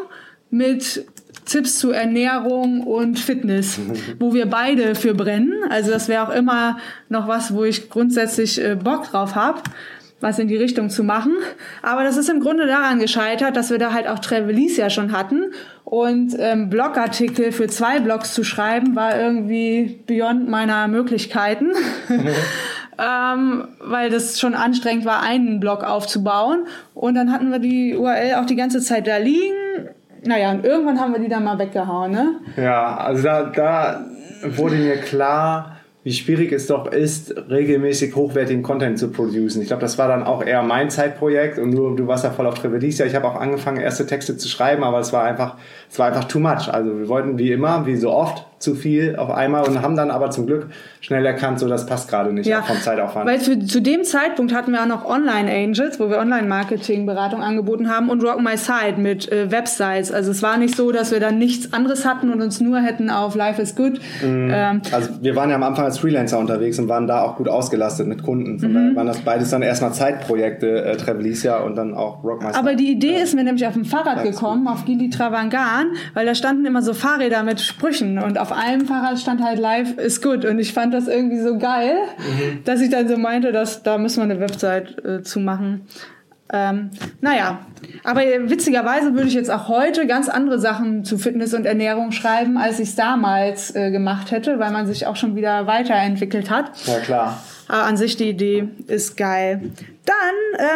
mit 0.49 1.05
Tipps 1.51 1.77
zu 1.77 1.91
Ernährung 1.91 2.81
und 2.81 3.19
Fitness, 3.19 3.79
wo 4.19 4.33
wir 4.33 4.45
beide 4.45 4.95
für 4.95 5.13
brennen. 5.13 5.53
Also 5.69 5.91
das 5.91 6.07
wäre 6.07 6.27
auch 6.27 6.33
immer 6.33 6.77
noch 7.09 7.27
was, 7.27 7.53
wo 7.53 7.63
ich 7.63 7.89
grundsätzlich 7.89 8.63
äh, 8.63 8.75
Bock 8.75 9.09
drauf 9.09 9.35
habe 9.35 9.61
was 10.21 10.39
in 10.39 10.47
die 10.47 10.55
Richtung 10.55 10.89
zu 10.89 11.03
machen. 11.03 11.33
Aber 11.81 12.03
das 12.03 12.15
ist 12.15 12.29
im 12.29 12.39
Grunde 12.39 12.67
daran 12.67 12.99
gescheitert, 12.99 13.57
dass 13.57 13.71
wir 13.71 13.79
da 13.79 13.91
halt 13.91 14.07
auch 14.07 14.19
Travelis 14.19 14.77
ja 14.77 14.89
schon 14.89 15.11
hatten. 15.11 15.51
Und 15.83 16.35
ähm, 16.37 16.69
Blogartikel 16.69 17.51
für 17.51 17.67
zwei 17.67 17.99
Blogs 17.99 18.33
zu 18.33 18.43
schreiben, 18.43 18.95
war 18.95 19.19
irgendwie 19.19 20.03
beyond 20.05 20.47
meiner 20.47 20.87
Möglichkeiten. 20.87 21.71
ähm, 22.09 23.67
weil 23.79 24.09
das 24.09 24.39
schon 24.39 24.53
anstrengend 24.53 25.05
war, 25.05 25.21
einen 25.21 25.59
Blog 25.59 25.83
aufzubauen. 25.83 26.65
Und 26.93 27.15
dann 27.15 27.31
hatten 27.31 27.51
wir 27.51 27.59
die 27.59 27.95
URL 27.95 28.35
auch 28.35 28.45
die 28.45 28.55
ganze 28.55 28.79
Zeit 28.81 29.07
da 29.07 29.17
liegen. 29.17 29.60
Naja, 30.23 30.51
und 30.51 30.65
irgendwann 30.65 30.99
haben 30.99 31.13
wir 31.13 31.19
die 31.19 31.29
dann 31.29 31.43
mal 31.43 31.57
weggehauen, 31.57 32.11
ne? 32.11 32.35
Ja, 32.57 32.97
also 32.97 33.23
da, 33.23 33.43
da 33.43 34.05
wurde 34.55 34.75
mir 34.75 34.97
klar, 34.97 35.77
wie 36.03 36.13
schwierig 36.13 36.51
es 36.51 36.67
doch 36.67 36.91
ist, 36.91 37.35
regelmäßig 37.49 38.15
hochwertigen 38.15 38.63
Content 38.63 38.97
zu 38.97 39.11
produzieren. 39.11 39.61
Ich 39.61 39.67
glaube, 39.67 39.81
das 39.81 39.97
war 39.97 40.07
dann 40.07 40.23
auch 40.23 40.43
eher 40.43 40.63
mein 40.63 40.89
Zeitprojekt 40.89 41.59
und 41.59 41.71
du, 41.71 41.95
du 41.95 42.07
warst 42.07 42.23
ja 42.23 42.31
voll 42.31 42.47
auf 42.47 42.55
Trevelisia. 42.55 43.05
Ich 43.05 43.15
habe 43.15 43.27
auch 43.27 43.39
angefangen, 43.39 43.77
erste 43.77 44.07
Texte 44.07 44.37
zu 44.37 44.47
schreiben, 44.47 44.83
aber 44.83 44.99
es 44.99 45.13
war 45.13 45.23
einfach, 45.23 45.57
es 45.89 45.99
war 45.99 46.07
einfach 46.07 46.25
too 46.25 46.39
much. 46.39 46.71
Also 46.71 46.97
wir 46.97 47.07
wollten 47.07 47.37
wie 47.37 47.51
immer, 47.51 47.85
wie 47.85 47.95
so 47.95 48.11
oft, 48.11 48.45
zu 48.61 48.75
viel 48.75 49.15
auf 49.15 49.29
einmal 49.31 49.67
und 49.67 49.81
haben 49.81 49.95
dann 49.95 50.11
aber 50.11 50.29
zum 50.29 50.45
Glück 50.45 50.67
schnell 51.01 51.25
erkannt, 51.25 51.59
so 51.59 51.67
das 51.67 51.85
passt 51.85 52.09
gerade 52.09 52.31
nicht 52.31 52.53
auch 52.55 52.63
vom 52.65 52.77
Zeitaufwand. 52.77 53.27
Weil 53.27 53.39
für, 53.39 53.59
zu 53.59 53.81
dem 53.81 54.03
Zeitpunkt 54.03 54.53
hatten 54.53 54.71
wir 54.71 54.81
auch 54.81 54.87
noch 54.87 55.05
Online 55.05 55.51
Angels, 55.51 55.99
wo 55.99 56.09
wir 56.09 56.19
Online-Marketing-Beratung 56.19 57.41
angeboten 57.41 57.89
haben 57.89 58.09
und 58.09 58.23
Rock 58.23 58.41
My 58.41 58.55
Site 58.57 58.95
mit 58.97 59.31
äh, 59.31 59.51
Websites. 59.51 60.11
Also 60.11 60.31
es 60.31 60.41
war 60.43 60.57
nicht 60.57 60.75
so, 60.75 60.91
dass 60.91 61.11
wir 61.11 61.19
dann 61.19 61.37
nichts 61.37 61.73
anderes 61.73 62.05
hatten 62.05 62.31
und 62.31 62.41
uns 62.41 62.59
nur 62.61 62.79
hätten 62.79 63.09
auf 63.09 63.35
Life 63.35 63.61
is 63.61 63.75
Good. 63.75 63.99
Ähm, 64.23 64.81
Also 64.91 65.09
wir 65.21 65.35
waren 65.35 65.49
ja 65.49 65.55
am 65.55 65.63
Anfang 65.63 65.85
als 65.85 65.97
Freelancer 65.99 66.37
unterwegs 66.39 66.77
und 66.79 66.87
waren 66.87 67.07
da 67.07 67.21
auch 67.23 67.37
gut 67.37 67.47
ausgelastet 67.49 68.07
mit 68.07 68.23
Kunden. 68.23 68.59
Von 68.59 68.69
Mhm. 68.71 68.73
daher 68.75 68.95
waren 68.95 69.07
das 69.07 69.19
beides 69.21 69.49
dann 69.49 69.61
erstmal 69.61 69.93
Zeitprojekte, 69.93 70.83
äh, 70.85 70.97
Trevelisia 70.97 71.57
und 71.59 71.75
dann 71.75 71.93
auch 71.93 72.23
Rock 72.23 72.41
My 72.43 72.49
aber 72.53 72.69
Site. 72.71 72.75
die 72.77 72.91
Idee 72.91 73.21
ist 73.21 73.33
mir 73.35 73.43
nämlich 73.43 73.65
auf 73.67 73.73
dem 73.73 73.85
Fahrrad 73.85 74.17
Ja, 74.17 74.23
gekommen, 74.23 74.67
auf 74.67 74.85
Gili 74.85 75.09
Travangan, 75.09 75.87
weil 76.13 76.25
da 76.25 76.35
standen 76.35 76.65
immer 76.65 76.81
so 76.81 76.93
Fahrräder 76.93 77.43
mit 77.43 77.59
Sprüchen 77.61 78.19
und 78.19 78.39
auf 78.39 78.50
einem 78.51 78.85
Fahrrad 78.85 79.19
stand 79.19 79.41
halt 79.43 79.59
Life 79.59 79.99
is 79.99 80.21
Good 80.21 80.45
und 80.45 80.59
ich 80.59 80.73
fand 80.73 80.93
das 80.93 81.07
irgendwie 81.07 81.39
so 81.39 81.57
geil, 81.57 81.95
Mhm. 82.17 82.63
dass 82.65 82.81
ich 82.81 82.89
dann 82.89 83.07
so 83.07 83.17
meinte, 83.17 83.51
dass 83.51 83.83
da 83.83 83.97
müssen 83.97 84.17
wir 84.17 84.23
eine 84.23 84.39
Website 84.39 85.03
äh, 85.05 85.21
zu 85.23 85.39
machen. 85.39 85.81
Ähm, 86.53 86.89
naja, 87.21 87.59
aber 88.03 88.21
witzigerweise 88.21 89.13
würde 89.13 89.27
ich 89.29 89.33
jetzt 89.33 89.49
auch 89.49 89.69
heute 89.69 90.05
ganz 90.05 90.27
andere 90.27 90.59
Sachen 90.59 91.05
zu 91.05 91.17
Fitness 91.17 91.53
und 91.53 91.65
Ernährung 91.65 92.11
schreiben, 92.11 92.57
als 92.57 92.79
ich 92.79 92.89
es 92.89 92.95
damals 92.95 93.73
äh, 93.73 93.89
gemacht 93.89 94.31
hätte, 94.31 94.59
weil 94.59 94.71
man 94.71 94.85
sich 94.85 95.07
auch 95.07 95.15
schon 95.15 95.37
wieder 95.37 95.65
weiterentwickelt 95.67 96.49
hat. 96.49 96.71
Ja 96.85 96.99
klar. 96.99 97.41
Aber 97.69 97.83
an 97.83 97.95
sich 97.95 98.17
die 98.17 98.27
Idee 98.29 98.67
ist 98.87 99.15
geil. 99.15 99.71
Dann 100.05 100.15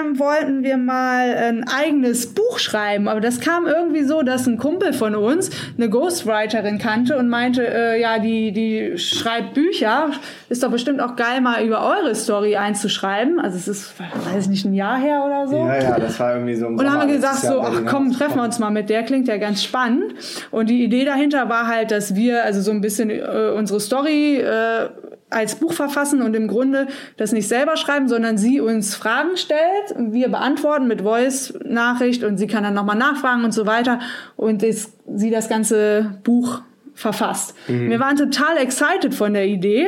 ähm, 0.08 0.20
wollten 0.20 0.64
wir 0.64 0.78
mal 0.78 1.36
ein 1.36 1.68
eigenes 1.68 2.36
Buch 2.36 2.60
schreiben, 2.60 3.08
aber 3.08 3.22
das 3.22 3.40
kam 3.40 3.66
irgendwie 3.66 4.04
so, 4.04 4.22
dass 4.22 4.46
ein 4.46 4.60
Kumpel 4.60 4.94
von 4.94 5.16
uns 5.16 5.50
eine 5.78 5.90
Ghostwriterin 5.90 6.78
kannte 6.78 7.18
und 7.18 7.28
meinte, 7.28 7.68
äh, 7.68 8.00
ja, 8.00 8.20
die, 8.20 8.52
die 8.52 9.00
schreibt 9.00 9.56
Bücher, 9.56 10.12
ist 10.48 10.62
doch 10.62 10.70
bestimmt 10.70 11.02
auch 11.02 11.16
geil, 11.16 11.42
mal 11.42 11.66
über 11.66 11.82
eure 11.82 12.14
Story 12.14 12.56
einzuschreiben. 12.56 13.40
Also 13.40 13.58
es 13.58 13.68
ist, 13.68 13.94
weiß 14.00 14.44
ich 14.44 14.50
nicht, 14.50 14.66
ein 14.66 14.76
Jahr 14.76 15.00
her 15.00 15.24
oder 15.26 15.48
so. 15.48 15.58
Ja, 15.58 15.82
ja, 15.82 16.00
das 16.00 16.20
war 16.20 16.36
irgendwie 16.36 16.56
so 16.56 16.68
im 16.68 16.78
Und 16.78 16.84
dann 16.84 16.94
haben 16.94 17.08
wir 17.08 17.16
gesagt, 17.16 17.40
so, 17.40 17.62
ach 17.62 17.82
komm, 17.88 18.12
treffen 18.12 18.36
wir 18.36 18.44
uns 18.44 18.60
mal 18.60 18.70
mit 18.70 18.92
der, 18.92 19.02
klingt 19.02 19.28
ja 19.28 19.38
ganz 19.38 19.64
spannend. 19.64 20.14
Und 20.52 20.70
die 20.70 20.84
Idee 20.84 21.04
dahinter 21.04 21.50
war 21.50 21.66
halt, 21.66 21.90
dass 21.90 22.14
wir 22.14 22.44
also 22.44 22.62
so 22.62 22.70
ein 22.70 22.82
bisschen 22.82 23.10
äh, 23.10 23.52
unsere 23.56 23.80
Story 23.80 24.38
äh, 24.38 24.90
als 25.36 25.56
Buch 25.56 25.74
verfassen 25.74 26.22
und 26.22 26.34
im 26.36 26.48
Grunde 26.48 26.88
das 27.18 27.34
nicht 27.34 27.48
selber 27.48 27.76
schreiben, 27.78 28.08
sondern 28.08 28.38
sie 28.38 28.62
uns 28.62 28.96
Fragen 28.96 29.36
stellt, 29.36 29.92
und 29.96 30.14
wir 30.14 30.30
beantworten 30.30 30.88
mit 30.88 31.02
Voice-Nachricht 31.02 32.24
und 32.24 32.38
sie 32.38 32.48
kann 32.48 32.64
dann 32.64 32.74
nochmal 32.74 32.96
nachfragen 32.96 33.44
und 33.44 33.54
so 33.54 33.66
weiter 33.66 34.00
und 34.38 34.64
das, 34.64 34.94
sie 35.14 35.32
das 35.32 35.50
ganze 35.50 36.20
Buch 36.24 36.62
verfasst. 36.94 37.54
Wir 37.68 38.00
waren 38.00 38.16
total 38.16 38.58
excited 38.58 39.14
von 39.14 39.34
der 39.34 39.46
Idee. 39.46 39.88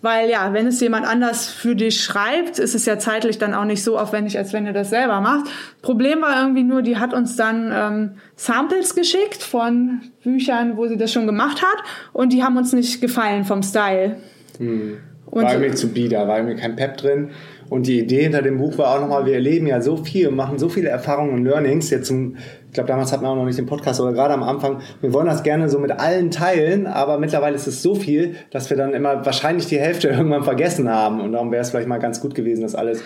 Weil 0.00 0.30
ja, 0.30 0.54
wenn 0.54 0.66
es 0.66 0.80
jemand 0.80 1.06
anders 1.06 1.48
für 1.48 1.76
dich 1.76 2.02
schreibt, 2.02 2.58
ist 2.58 2.74
es 2.74 2.86
ja 2.86 2.98
zeitlich 2.98 3.36
dann 3.36 3.52
auch 3.52 3.66
nicht 3.66 3.82
so 3.82 3.98
aufwendig, 3.98 4.38
als 4.38 4.54
wenn 4.54 4.64
du 4.64 4.72
das 4.72 4.88
selber 4.88 5.20
machst. 5.20 5.52
Problem 5.82 6.22
war 6.22 6.40
irgendwie 6.40 6.62
nur, 6.62 6.80
die 6.80 6.96
hat 6.96 7.12
uns 7.12 7.36
dann 7.36 7.70
ähm, 7.74 8.10
Samples 8.36 8.94
geschickt 8.94 9.42
von 9.42 10.00
Büchern, 10.22 10.78
wo 10.78 10.86
sie 10.86 10.96
das 10.96 11.12
schon 11.12 11.26
gemacht 11.26 11.60
hat 11.60 11.76
und 12.14 12.32
die 12.32 12.42
haben 12.42 12.56
uns 12.56 12.72
nicht 12.72 13.02
gefallen 13.02 13.44
vom 13.44 13.62
Style. 13.62 14.16
Und 15.26 15.42
war 15.42 15.52
irgendwie 15.52 15.74
zu 15.74 15.88
bieder, 15.88 16.26
war 16.26 16.38
irgendwie 16.38 16.56
kein 16.56 16.76
Pep 16.76 16.96
drin. 16.96 17.30
Und 17.68 17.86
die 17.86 17.98
Idee 17.98 18.22
hinter 18.22 18.42
dem 18.42 18.58
Buch 18.58 18.78
war 18.78 18.94
auch 18.94 19.00
nochmal, 19.00 19.26
wir 19.26 19.34
erleben 19.34 19.66
ja 19.66 19.80
so 19.82 19.96
viel, 19.96 20.30
machen 20.30 20.58
so 20.58 20.68
viele 20.68 20.88
Erfahrungen 20.88 21.34
und 21.34 21.44
Learnings. 21.44 21.90
Jetzt 21.90 22.06
zum, 22.06 22.36
glaube, 22.76 22.88
damals 22.88 23.12
hatten 23.12 23.24
wir 23.24 23.30
auch 23.30 23.36
noch 23.36 23.44
nicht 23.44 23.58
den 23.58 23.66
Podcast, 23.66 24.00
aber 24.00 24.12
gerade 24.12 24.34
am 24.34 24.44
Anfang, 24.44 24.80
wir 25.00 25.12
wollen 25.12 25.26
das 25.26 25.42
gerne 25.42 25.68
so 25.68 25.78
mit 25.78 25.90
allen 25.90 26.30
teilen, 26.30 26.86
aber 26.86 27.18
mittlerweile 27.18 27.56
ist 27.56 27.66
es 27.66 27.82
so 27.82 27.96
viel, 27.96 28.36
dass 28.50 28.70
wir 28.70 28.76
dann 28.76 28.94
immer 28.94 29.26
wahrscheinlich 29.26 29.66
die 29.66 29.80
Hälfte 29.80 30.08
irgendwann 30.16 30.44
vergessen 30.44 30.88
haben. 30.88 31.20
Und 31.20 31.32
darum 31.32 31.50
wäre 31.50 31.62
es 31.62 31.70
vielleicht 31.70 31.88
mal 31.88 31.98
ganz 31.98 32.20
gut 32.20 32.34
gewesen, 32.34 32.62
das 32.62 32.74
alles 32.74 33.02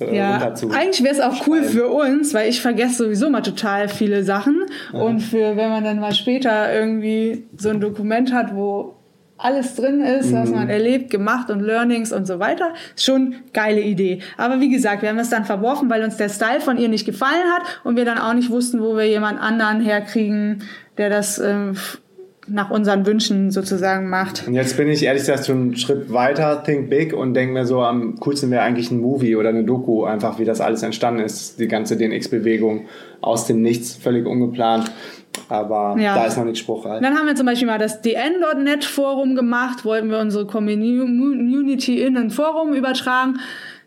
äh, 0.00 0.16
ja, 0.16 0.38
eigentlich 0.38 1.04
wäre 1.04 1.14
es 1.14 1.20
auch 1.20 1.46
cool 1.46 1.62
für 1.62 1.88
uns, 1.88 2.34
weil 2.34 2.48
ich 2.48 2.60
vergesse 2.60 3.04
sowieso 3.04 3.30
mal 3.30 3.42
total 3.42 3.88
viele 3.88 4.24
Sachen. 4.24 4.64
Und 4.92 5.20
für, 5.20 5.56
wenn 5.56 5.70
man 5.70 5.84
dann 5.84 6.00
mal 6.00 6.14
später 6.14 6.72
irgendwie 6.72 7.46
so 7.56 7.68
ein 7.68 7.80
Dokument 7.80 8.32
hat, 8.32 8.54
wo 8.54 8.96
alles 9.44 9.74
drin 9.74 10.00
ist, 10.00 10.32
was 10.32 10.50
man 10.50 10.68
erlebt, 10.68 11.10
gemacht 11.10 11.50
und 11.50 11.60
Learnings 11.60 12.12
und 12.12 12.26
so 12.26 12.38
weiter. 12.38 12.72
Schon 12.96 13.34
geile 13.52 13.80
Idee. 13.80 14.20
Aber 14.36 14.60
wie 14.60 14.70
gesagt, 14.70 15.02
wir 15.02 15.08
haben 15.08 15.18
das 15.18 15.30
dann 15.30 15.44
verworfen, 15.44 15.90
weil 15.90 16.02
uns 16.04 16.16
der 16.16 16.28
Style 16.28 16.60
von 16.60 16.78
ihr 16.78 16.88
nicht 16.88 17.06
gefallen 17.06 17.50
hat 17.56 17.62
und 17.84 17.96
wir 17.96 18.04
dann 18.04 18.18
auch 18.18 18.34
nicht 18.34 18.50
wussten, 18.50 18.80
wo 18.80 18.96
wir 18.96 19.06
jemand 19.06 19.40
anderen 19.40 19.80
herkriegen, 19.80 20.62
der 20.98 21.10
das 21.10 21.38
ähm, 21.38 21.74
nach 22.48 22.70
unseren 22.70 23.06
Wünschen 23.06 23.50
sozusagen 23.50 24.08
macht. 24.08 24.46
Und 24.46 24.54
jetzt 24.54 24.76
bin 24.76 24.88
ich 24.88 25.04
ehrlich 25.04 25.22
gesagt 25.22 25.46
schon 25.46 25.60
einen 25.60 25.76
Schritt 25.76 26.12
weiter, 26.12 26.62
think 26.64 26.90
big 26.90 27.14
und 27.14 27.34
denke 27.34 27.52
mir 27.54 27.66
so, 27.66 27.82
am 27.82 28.18
coolsten 28.18 28.50
wäre 28.50 28.62
eigentlich 28.62 28.90
ein 28.90 29.00
Movie 29.00 29.36
oder 29.36 29.50
eine 29.50 29.64
Doku, 29.64 30.04
einfach 30.04 30.38
wie 30.38 30.44
das 30.44 30.60
alles 30.60 30.82
entstanden 30.82 31.20
ist, 31.20 31.60
die 31.60 31.68
ganze 31.68 31.96
DNX-Bewegung 31.96 32.86
aus 33.20 33.46
dem 33.46 33.62
Nichts, 33.62 33.94
völlig 33.94 34.26
ungeplant. 34.26 34.90
Aber 35.52 35.96
Ja. 35.98 36.14
da 36.14 36.24
ist 36.24 36.36
noch 36.38 36.44
nichts 36.44 36.60
spruchreif. 36.60 37.02
Dann 37.02 37.14
haben 37.16 37.26
wir 37.26 37.34
zum 37.34 37.46
Beispiel 37.46 37.66
mal 37.68 37.78
das 37.78 38.00
DN.net 38.00 38.84
Forum 38.84 39.34
gemacht, 39.36 39.84
wollten 39.84 40.10
wir 40.10 40.18
unsere 40.18 40.46
Community 40.46 42.02
in 42.02 42.16
ein 42.16 42.30
Forum 42.30 42.72
übertragen. 42.74 43.38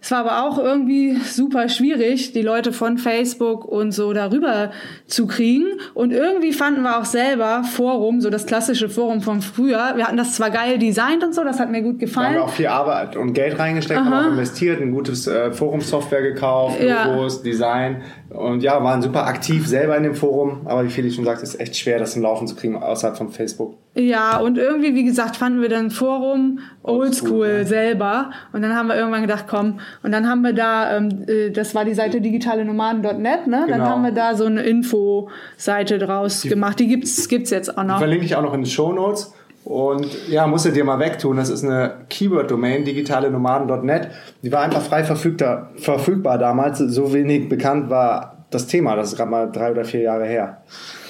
Es 0.01 0.11
war 0.11 0.19
aber 0.19 0.43
auch 0.47 0.59
irgendwie 0.59 1.15
super 1.15 1.67
schwierig, 1.67 2.31
die 2.31 2.43
Leute 2.43 2.71
von 2.73 2.99
Facebook 2.99 3.65
und 3.65 3.91
so 3.91 4.13
darüber 4.13 4.69
zu 5.07 5.25
kriegen. 5.25 5.65
Und 5.95 6.11
irgendwie 6.13 6.53
fanden 6.53 6.83
wir 6.83 6.99
auch 6.99 7.05
selber 7.05 7.63
Forum, 7.63 8.21
so 8.21 8.29
das 8.29 8.45
klassische 8.45 8.87
Forum 8.87 9.21
von 9.21 9.41
früher. 9.41 9.93
Wir 9.95 10.05
hatten 10.05 10.17
das 10.17 10.35
zwar 10.35 10.51
geil 10.51 10.77
designt 10.77 11.23
und 11.23 11.33
so, 11.33 11.43
das 11.43 11.59
hat 11.59 11.71
mir 11.71 11.81
gut 11.81 11.93
haben 11.93 11.97
gefallen. 11.97 12.33
wir 12.35 12.43
auch 12.43 12.49
viel 12.51 12.67
Arbeit 12.67 13.15
und 13.15 13.33
Geld 13.33 13.57
reingesteckt, 13.57 13.99
haben 13.99 14.13
auch 14.13 14.27
investiert, 14.31 14.79
ein 14.79 14.91
gutes 14.91 15.25
äh, 15.25 15.51
Forum-Software 15.51 16.21
gekauft, 16.21 16.79
Ja. 16.83 17.07
Logos, 17.11 17.41
Design 17.41 18.03
und 18.37 18.61
ja, 18.63 18.83
waren 18.83 19.01
super 19.01 19.25
aktiv 19.25 19.67
selber 19.67 19.95
in 19.97 20.03
dem 20.03 20.15
Forum. 20.15 20.61
Aber 20.65 20.83
wie 20.83 20.89
Felix 20.89 21.15
schon 21.15 21.25
sagt, 21.25 21.41
ist 21.43 21.59
echt 21.59 21.77
schwer, 21.77 21.99
das 21.99 22.13
zum 22.13 22.21
Laufen 22.21 22.47
zu 22.47 22.55
kriegen 22.55 22.81
außerhalb 22.81 23.17
von 23.17 23.29
Facebook. 23.29 23.75
Ja, 23.95 24.39
und 24.39 24.57
irgendwie, 24.57 24.93
wie 24.93 25.03
gesagt, 25.05 25.37
fanden 25.37 25.61
wir 25.61 25.69
dann 25.69 25.89
Forum 25.91 26.59
oldschool 26.83 27.05
Oldschool, 27.05 27.47
ja. 27.47 27.65
selber. 27.65 28.31
Und 28.51 28.61
dann 28.61 28.75
haben 28.75 28.87
wir 28.87 28.95
irgendwann 28.95 29.21
gedacht, 29.21 29.45
komm, 29.47 29.79
und 30.03 30.11
dann 30.11 30.27
haben 30.27 30.41
wir 30.41 30.53
da, 30.53 30.97
ähm, 30.97 31.25
äh, 31.27 31.51
das 31.51 31.75
war 31.75 31.85
die 31.85 31.93
Seite 31.93 32.19
digitalenomaden.net, 32.21 33.47
ne? 33.47 33.65
Dann 33.67 33.67
Genau. 33.67 33.85
haben 33.85 34.03
wir 34.03 34.11
da 34.11 34.35
so 34.35 34.45
eine 34.45 34.63
Info-Seite 34.63 35.97
draus 35.99 36.41
gemacht. 36.43 36.79
Die 36.79 36.87
gibt's, 36.87 37.27
gibt's 37.27 37.51
jetzt 37.51 37.77
auch 37.77 37.83
noch. 37.83 37.99
Verlinke 37.99 38.25
ich 38.25 38.35
auch 38.35 38.41
noch 38.41 38.53
in 38.53 38.61
den 38.61 38.69
Show 38.69 38.91
Notes. 38.91 39.33
Und 39.65 40.29
ja, 40.29 40.45
musst 40.45 40.65
du 40.65 40.69
dir 40.69 40.83
mal 40.83 40.99
wegtun. 40.99 41.37
Das 41.37 41.49
ist 41.49 41.63
eine 41.63 42.05
Keyword-Domain, 42.09 42.85
digitalenomaden.net. 42.85 44.09
Die 44.43 44.51
war 44.51 44.61
einfach 44.61 44.83
frei 44.83 45.03
verfügbar, 45.03 45.71
verfügbar 45.75 46.37
damals. 46.37 46.77
So 46.77 47.13
wenig 47.13 47.49
bekannt 47.49 47.89
war 47.89 48.45
das 48.51 48.67
Thema. 48.67 48.95
Das 48.95 49.09
ist 49.09 49.17
gerade 49.17 49.31
mal 49.31 49.51
drei 49.51 49.71
oder 49.71 49.83
vier 49.83 50.01
Jahre 50.01 50.25
her. 50.25 50.61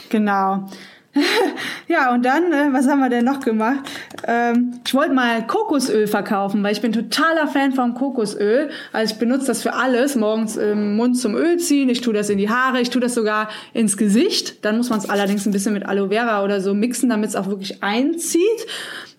Genau. 0.10 0.70
ja, 1.88 2.14
und 2.14 2.26
dann, 2.26 2.52
äh, 2.52 2.74
was 2.74 2.88
haben 2.88 3.00
wir 3.00 3.10
denn 3.10 3.26
noch 3.26 3.40
gemacht? 3.40 3.80
Ähm, 4.28 4.80
ich 4.86 4.94
wollte 4.94 5.14
mal 5.14 5.46
Kokosöl 5.48 6.08
verkaufen, 6.08 6.62
weil 6.64 6.74
ich 6.74 6.82
bin 6.82 6.92
totaler 6.92 7.48
Fan 7.48 7.72
von 7.72 7.94
Kokosöl. 7.94 8.70
Also 8.92 9.14
ich 9.14 9.20
benutze 9.20 9.48
das 9.48 9.62
für 9.62 9.74
alles. 9.74 10.16
Morgens 10.16 10.58
im 10.58 10.96
Mund 10.96 11.18
zum 11.18 11.36
Öl 11.36 11.58
ziehen, 11.58 11.90
ich 11.90 12.02
tue 12.02 12.14
das 12.14 12.30
in 12.30 12.38
die 12.38 12.50
Haare, 12.50 12.82
ich 12.82 12.90
tue 12.90 13.02
das 13.02 13.16
sogar 13.16 13.50
ins 13.74 13.98
Gesicht. 13.98 14.66
Dann 14.66 14.78
muss 14.78 14.90
man 14.90 15.00
es 15.00 15.10
allerdings 15.10 15.46
ein 15.46 15.52
bisschen 15.52 15.74
mit 15.74 15.86
Aloe 15.86 16.10
Vera 16.10 16.44
oder 16.44 16.60
so 16.60 16.74
mixen, 16.74 17.10
damit 17.10 17.30
es 17.30 17.36
auch 17.36 17.48
wirklich 17.48 17.82
einzieht. 17.82 18.68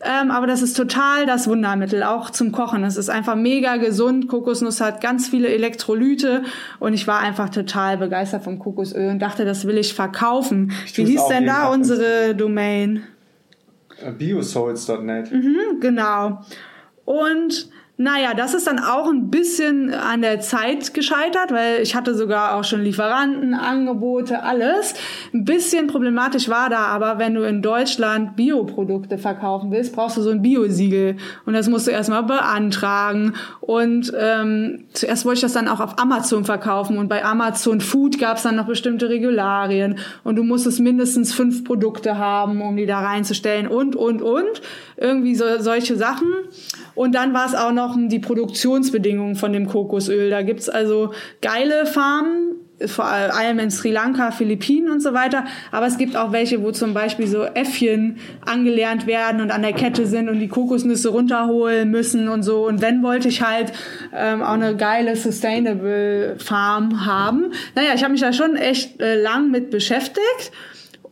Ähm, 0.06 0.30
aber 0.30 0.46
das 0.46 0.62
ist 0.62 0.76
total 0.76 1.26
das 1.26 1.48
Wundermittel, 1.48 2.02
auch 2.02 2.30
zum 2.30 2.52
Kochen. 2.52 2.84
Es 2.84 2.96
ist 2.96 3.08
einfach 3.08 3.34
mega 3.34 3.76
gesund. 3.76 4.28
Kokosnuss 4.28 4.80
hat 4.80 5.00
ganz 5.00 5.28
viele 5.28 5.48
Elektrolyte 5.48 6.42
und 6.78 6.94
ich 6.94 7.06
war 7.06 7.20
einfach 7.20 7.48
total 7.48 7.98
begeistert 7.98 8.44
vom 8.44 8.58
Kokosöl 8.58 9.10
und 9.10 9.20
dachte, 9.20 9.44
das 9.44 9.66
will 9.66 9.78
ich 9.78 9.94
verkaufen. 9.94 10.72
Ich 10.84 10.96
Wie 10.96 11.04
hieß 11.04 11.26
denn 11.28 11.46
da 11.46 11.68
unsere 11.68 12.34
Domain? 12.34 13.02
Äh, 14.00 14.12
Biosouls.net. 14.12 15.32
Mhm, 15.32 15.80
genau. 15.80 16.40
Und 17.04 17.68
naja, 17.98 18.34
das 18.34 18.52
ist 18.52 18.66
dann 18.66 18.78
auch 18.78 19.08
ein 19.08 19.30
bisschen 19.30 19.94
an 19.94 20.20
der 20.20 20.40
Zeit 20.40 20.92
gescheitert, 20.92 21.50
weil 21.50 21.80
ich 21.80 21.94
hatte 21.94 22.14
sogar 22.14 22.54
auch 22.54 22.64
schon 22.64 22.82
Lieferanten, 22.82 23.54
Angebote, 23.54 24.42
alles. 24.42 24.92
Ein 25.32 25.46
bisschen 25.46 25.86
problematisch 25.86 26.50
war 26.50 26.68
da 26.68 26.80
aber, 26.80 27.18
wenn 27.18 27.32
du 27.32 27.42
in 27.44 27.62
Deutschland 27.62 28.36
Bioprodukte 28.36 29.16
verkaufen 29.16 29.70
willst, 29.70 29.94
brauchst 29.94 30.18
du 30.18 30.22
so 30.22 30.28
ein 30.28 30.42
Biosiegel. 30.42 31.16
Und 31.46 31.54
das 31.54 31.68
musst 31.68 31.86
du 31.86 31.90
erstmal 31.90 32.22
beantragen. 32.24 33.32
Und 33.60 34.12
ähm, 34.14 34.84
zuerst 34.92 35.24
wollte 35.24 35.36
ich 35.36 35.42
das 35.42 35.54
dann 35.54 35.66
auch 35.66 35.80
auf 35.80 35.98
Amazon 35.98 36.44
verkaufen. 36.44 36.98
Und 36.98 37.08
bei 37.08 37.24
Amazon 37.24 37.80
Food 37.80 38.18
gab 38.18 38.36
es 38.36 38.42
dann 38.42 38.56
noch 38.56 38.66
bestimmte 38.66 39.08
Regularien. 39.08 39.98
Und 40.22 40.36
du 40.36 40.42
musstest 40.42 40.80
mindestens 40.80 41.32
fünf 41.32 41.64
Produkte 41.64 42.18
haben, 42.18 42.60
um 42.60 42.76
die 42.76 42.84
da 42.84 43.00
reinzustellen. 43.00 43.66
Und, 43.66 43.96
und, 43.96 44.20
und. 44.20 44.60
Irgendwie 44.98 45.34
so, 45.34 45.44
solche 45.60 45.96
Sachen. 45.96 46.28
Und 46.96 47.14
dann 47.14 47.32
war 47.32 47.46
es 47.46 47.54
auch 47.54 47.72
noch 47.72 47.96
die 47.96 48.18
Produktionsbedingungen 48.18 49.36
von 49.36 49.52
dem 49.52 49.68
Kokosöl. 49.68 50.30
Da 50.30 50.42
gibt's 50.42 50.68
also 50.68 51.12
geile 51.42 51.86
Farmen, 51.86 52.56
vor 52.84 53.06
allem 53.06 53.58
in 53.58 53.70
Sri 53.70 53.90
Lanka, 53.90 54.30
Philippinen 54.30 54.90
und 54.90 55.00
so 55.00 55.14
weiter. 55.14 55.44
Aber 55.70 55.86
es 55.86 55.98
gibt 55.98 56.16
auch 56.16 56.32
welche, 56.32 56.62
wo 56.62 56.72
zum 56.72 56.94
Beispiel 56.94 57.26
so 57.26 57.44
Äffchen 57.44 58.18
angelernt 58.44 59.06
werden 59.06 59.40
und 59.40 59.50
an 59.50 59.62
der 59.62 59.72
Kette 59.72 60.06
sind 60.06 60.28
und 60.28 60.40
die 60.40 60.48
Kokosnüsse 60.48 61.10
runterholen 61.10 61.90
müssen 61.90 62.28
und 62.28 62.42
so. 62.42 62.66
Und 62.66 62.82
wenn 62.82 63.02
wollte 63.02 63.28
ich 63.28 63.42
halt 63.42 63.72
ähm, 64.14 64.42
auch 64.42 64.54
eine 64.54 64.76
geile 64.76 65.16
Sustainable 65.16 66.36
Farm 66.38 67.06
haben. 67.06 67.52
Naja, 67.74 67.90
ich 67.94 68.02
habe 68.02 68.12
mich 68.12 68.22
da 68.22 68.32
schon 68.32 68.56
echt 68.56 69.00
äh, 69.00 69.20
lang 69.20 69.50
mit 69.50 69.70
beschäftigt. 69.70 70.52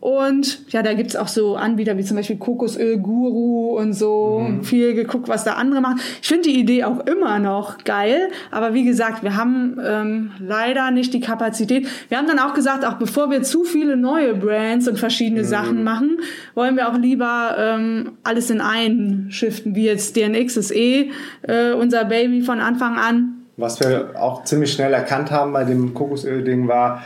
Und 0.04 0.70
ja, 0.70 0.82
da 0.82 0.92
gibt's 0.92 1.16
auch 1.16 1.28
so 1.28 1.56
Anbieter 1.56 1.96
wie 1.96 2.04
zum 2.04 2.18
Beispiel 2.18 2.36
Kokosöl 2.36 2.98
Guru 2.98 3.78
und 3.78 3.94
so. 3.94 4.46
Mhm. 4.46 4.62
Viel 4.62 4.92
geguckt, 4.92 5.28
was 5.28 5.44
da 5.44 5.54
andere 5.54 5.80
machen. 5.80 5.98
Ich 6.20 6.28
finde 6.28 6.42
die 6.42 6.60
Idee 6.60 6.84
auch 6.84 7.06
immer 7.06 7.38
noch 7.38 7.78
geil. 7.84 8.28
Aber 8.50 8.74
wie 8.74 8.84
gesagt, 8.84 9.22
wir 9.22 9.34
haben 9.34 9.80
ähm, 9.82 10.32
leider 10.38 10.90
nicht 10.90 11.14
die 11.14 11.20
Kapazität. 11.20 11.88
Wir 12.10 12.18
haben 12.18 12.26
dann 12.26 12.38
auch 12.38 12.52
gesagt, 12.52 12.84
auch 12.84 12.98
bevor 12.98 13.30
wir 13.30 13.44
zu 13.44 13.64
viele 13.64 13.96
neue 13.96 14.34
Brands 14.34 14.86
und 14.88 14.98
verschiedene 14.98 15.40
Mhm. 15.40 15.46
Sachen 15.46 15.84
machen, 15.84 16.18
wollen 16.54 16.76
wir 16.76 16.90
auch 16.90 16.98
lieber 16.98 17.56
ähm, 17.58 18.12
alles 18.24 18.50
in 18.50 18.60
einen 18.60 19.30
shiften. 19.30 19.74
Wie 19.74 19.86
jetzt 19.86 20.16
DNX 20.16 20.58
ist 20.58 20.70
eh 20.76 21.12
äh, 21.48 21.72
unser 21.72 22.04
Baby 22.04 22.42
von 22.42 22.60
Anfang 22.60 22.98
an. 22.98 23.46
Was 23.56 23.80
wir 23.80 24.10
auch 24.20 24.44
ziemlich 24.44 24.70
schnell 24.70 24.92
erkannt 24.92 25.30
haben 25.30 25.54
bei 25.54 25.64
dem 25.64 25.94
Kokosöl-Ding 25.94 26.68
war, 26.68 27.02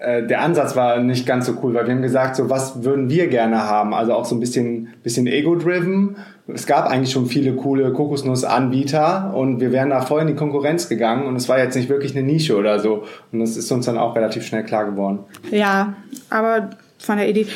äh, 0.00 0.26
der 0.26 0.40
Ansatz 0.40 0.76
war 0.76 0.98
nicht 1.00 1.26
ganz 1.26 1.46
so 1.46 1.58
cool, 1.62 1.74
weil 1.74 1.86
wir 1.86 1.94
haben 1.94 2.02
gesagt, 2.02 2.36
so 2.36 2.48
was 2.48 2.84
würden 2.84 3.10
wir 3.10 3.28
gerne 3.28 3.64
haben, 3.64 3.92
also 3.92 4.14
auch 4.14 4.24
so 4.24 4.34
ein 4.34 4.40
bisschen, 4.40 4.88
bisschen 5.02 5.26
ego-driven. 5.26 6.16
Es 6.48 6.66
gab 6.66 6.86
eigentlich 6.86 7.12
schon 7.12 7.26
viele 7.26 7.54
coole 7.54 7.92
Kokosnuss-Anbieter 7.92 9.34
und 9.34 9.60
wir 9.60 9.72
wären 9.72 9.90
da 9.90 10.00
voll 10.00 10.22
in 10.22 10.26
die 10.26 10.34
Konkurrenz 10.34 10.88
gegangen 10.88 11.26
und 11.26 11.36
es 11.36 11.48
war 11.48 11.58
jetzt 11.58 11.76
nicht 11.76 11.88
wirklich 11.88 12.16
eine 12.16 12.26
Nische 12.26 12.56
oder 12.56 12.78
so. 12.78 13.04
Und 13.30 13.40
das 13.40 13.56
ist 13.56 13.70
uns 13.70 13.86
dann 13.86 13.98
auch 13.98 14.16
relativ 14.16 14.44
schnell 14.44 14.64
klar 14.64 14.86
geworden. 14.86 15.20
Ja, 15.50 15.94
aber 16.30 16.70
von 16.98 17.18
der 17.18 17.28
Idee. 17.28 17.46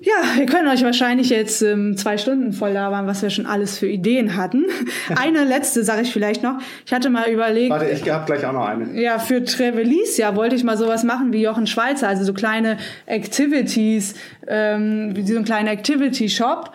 Ja, 0.00 0.36
wir 0.36 0.46
können 0.46 0.68
euch 0.68 0.84
wahrscheinlich 0.84 1.30
jetzt 1.30 1.62
ähm, 1.62 1.96
zwei 1.96 2.16
Stunden 2.18 2.52
voll 2.52 2.70
labern, 2.70 3.06
was 3.06 3.22
wir 3.22 3.30
schon 3.30 3.46
alles 3.46 3.78
für 3.78 3.88
Ideen 3.88 4.36
hatten. 4.36 4.66
Eine 5.20 5.44
letzte 5.44 5.82
sage 5.82 6.02
ich 6.02 6.12
vielleicht 6.12 6.42
noch. 6.42 6.58
Ich 6.86 6.92
hatte 6.92 7.10
mal 7.10 7.28
überlegt, 7.28 7.70
Warte, 7.70 7.86
ich 7.86 8.08
hab 8.08 8.26
gleich 8.26 8.44
auch 8.46 8.52
noch 8.52 8.66
eine. 8.66 9.00
ja, 9.00 9.18
für 9.18 9.44
Trevelisia 9.44 10.36
wollte 10.36 10.54
ich 10.54 10.64
mal 10.64 10.76
sowas 10.76 11.02
machen 11.04 11.32
wie 11.32 11.42
Jochen 11.42 11.66
Schweizer, 11.66 12.08
also 12.08 12.24
so 12.24 12.32
kleine 12.32 12.76
Activities, 13.06 14.14
ähm, 14.46 15.10
wie 15.14 15.26
so 15.26 15.36
ein 15.36 15.44
kleiner 15.44 15.72
Activity-Shop. 15.72 16.72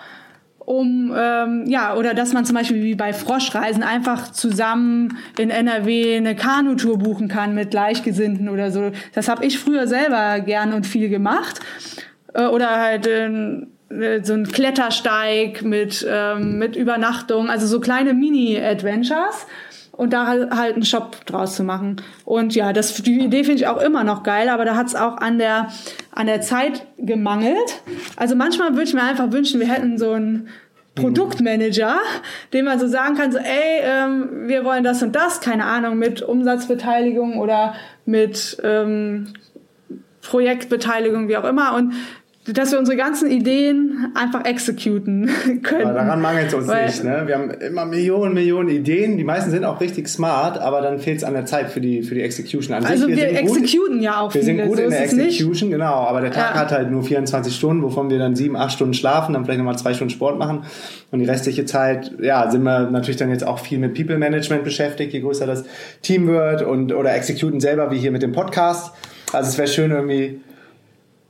Um, 0.60 1.15
ähm, 1.17 1.63
ja, 1.67 1.96
oder 1.96 2.13
dass 2.13 2.34
man 2.34 2.43
zum 2.43 2.54
Beispiel 2.54 2.84
wie 2.84 2.96
bei 2.96 3.13
Froschreisen 3.13 3.84
einfach 3.84 4.34
zusammen 4.34 5.17
in 5.38 5.50
NRW 5.50 6.17
eine 6.17 6.36
Kanutour 6.36 6.98
buchen 6.98 7.30
kann 7.30 7.56
mit 7.56 7.72
Gleichgesinnten 7.72 8.50
oder 8.50 8.70
so. 8.70 8.91
Das 9.13 9.30
habe 9.30 9.46
ich 9.46 9.60
früher 9.60 9.88
selber 9.88 10.41
gern 10.41 10.74
und 10.74 10.86
viel 10.86 11.08
gemacht. 11.08 11.62
Äh, 12.38 12.45
oder 12.45 12.80
halt 12.80 13.08
ähm, 13.08 13.67
äh, 13.89 14.23
so 14.23 14.34
ein 14.34 14.47
Klettersteig 14.47 15.63
mit, 15.63 16.06
ähm, 16.10 16.58
mit 16.60 16.76
Übernachtung, 16.76 17.50
also 17.50 17.67
so 17.67 17.80
kleine 17.80 18.13
Mini-Adventures 18.13 19.47
und 19.91 20.13
da 20.13 20.28
halt 20.28 20.76
einen 20.76 20.86
Shop 20.86 21.26
draus 21.26 21.56
zu 21.56 21.63
machen. 21.63 21.97
Und 22.23 22.54
ja, 22.54 22.71
das, 22.71 22.93
die 22.93 23.19
Idee 23.19 23.43
finde 23.43 23.62
ich 23.62 23.67
auch 23.67 23.82
immer 23.82 24.04
noch 24.04 24.21
geil, 24.21 24.47
aber 24.50 24.63
da 24.63 24.76
hat 24.76 24.88
es 24.88 24.95
auch 24.95 25.17
an 25.17 25.39
der, 25.39 25.69
an 26.12 26.28
der 26.28 26.41
Zeit 26.41 26.86
gemangelt. 27.00 27.82
Also 28.15 28.36
manchmal 28.36 28.73
würde 28.73 28.84
ich 28.84 28.93
mir 28.93 29.04
einfach 29.04 29.32
wünschen, 29.32 29.60
wir 29.60 29.67
hätten 29.67 29.97
so 29.97 30.12
einen 30.12 30.50
Produktmanager, 30.93 31.95
dem 32.54 32.65
man 32.65 32.80
so 32.80 32.88
sagen 32.88 33.15
kann, 33.15 33.32
so, 33.32 33.39
ey, 33.39 33.82
ähm, 33.82 34.47
wir 34.47 34.63
wollen 34.63 34.84
das 34.84 35.02
und 35.02 35.15
das, 35.15 35.41
keine 35.41 35.65
Ahnung, 35.65 35.97
mit 35.97 36.21
Umsatzbeteiligung 36.21 37.39
oder 37.39 37.73
mit 38.06 38.58
ähm, 38.63 39.34
Projektbeteiligung, 40.28 41.28
wie 41.28 41.38
auch 41.38 41.45
immer. 41.45 41.76
Und 41.76 41.93
dass 42.54 42.72
wir 42.72 42.80
unsere 42.80 42.96
ganzen 42.98 43.30
Ideen 43.30 44.12
einfach 44.16 44.46
exekuten 44.46 45.30
können. 45.64 45.84
Aber 45.86 45.94
daran 45.94 46.22
mangelt 46.22 46.48
es 46.48 46.54
uns 46.54 46.68
Weil- 46.68 46.86
nicht. 46.86 47.04
Ne? 47.04 47.24
Wir 47.26 47.36
haben 47.36 47.52
immer 47.52 47.86
Millionen, 47.86 48.34
Millionen 48.34 48.70
Ideen. 48.70 49.18
Die 49.18 49.24
meisten 49.24 49.52
sind 49.52 49.66
auch 49.66 49.82
richtig 49.82 50.08
smart, 50.08 50.58
aber 50.58 50.82
dann 50.82 51.00
fehlt 51.00 51.18
es 51.18 51.24
an 51.24 51.34
der 51.34 51.46
Zeit 51.46 51.70
für 51.70 51.82
die, 51.82 52.04
für 52.04 52.16
die 52.16 52.22
Execution 52.22 52.76
an 52.76 52.86
Also 52.86 53.08
sich. 53.08 53.16
wir 53.18 53.28
gut- 53.28 53.38
exekuten 53.38 54.00
ja 54.02 54.22
auch 54.22 54.34
Wir 54.34 54.44
sind 54.44 54.62
gut 54.62 54.78
so 54.78 54.84
in 54.84 54.90
der. 54.92 55.02
Execution, 55.04 55.70
genau. 55.70 55.94
Aber 55.94 56.22
der 56.22 56.32
Tag 56.32 56.56
Ja. 56.56 56.62
hat 56.62 56.72
halt 56.72 56.90
nur 56.92 57.04
24 57.04 57.54
Stunden, 57.56 57.84
wovon 57.84 58.10
wir 58.10 58.18
dann 58.20 58.36
sieben, 58.36 58.56
acht 58.56 58.72
Stunden 58.74 58.94
schlafen, 58.94 59.34
dann 59.34 59.44
vielleicht 59.46 59.60
nochmal 59.60 59.78
zwei 59.78 59.94
Stunden 59.94 60.12
Sport 60.12 60.40
machen. 60.40 60.64
Und 61.12 61.20
die 61.20 61.26
restliche 61.26 61.66
Zeit, 61.66 62.12
ja, 62.22 62.50
sind 62.50 62.64
wir 62.64 62.90
natürlich 62.90 63.18
dann 63.18 63.30
jetzt 63.30 63.46
auch 63.46 63.60
viel 63.60 63.80
mit 63.80 63.94
People 63.94 64.18
Management 64.18 64.64
beschäftigt, 64.64 65.14
je 65.14 65.20
größer 65.22 65.46
das 65.46 65.64
Team 66.02 66.28
wird 66.28 66.62
und 66.62 66.94
oder 66.94 67.14
executen 67.16 67.60
selber, 67.60 67.92
wie 67.92 67.98
hier 67.98 68.12
mit 68.12 68.22
dem 68.24 68.32
Podcast. 68.32 68.94
Also 69.34 69.50
es 69.50 69.58
wäre 69.58 69.68
schön 69.68 69.92
irgendwie 69.92 70.40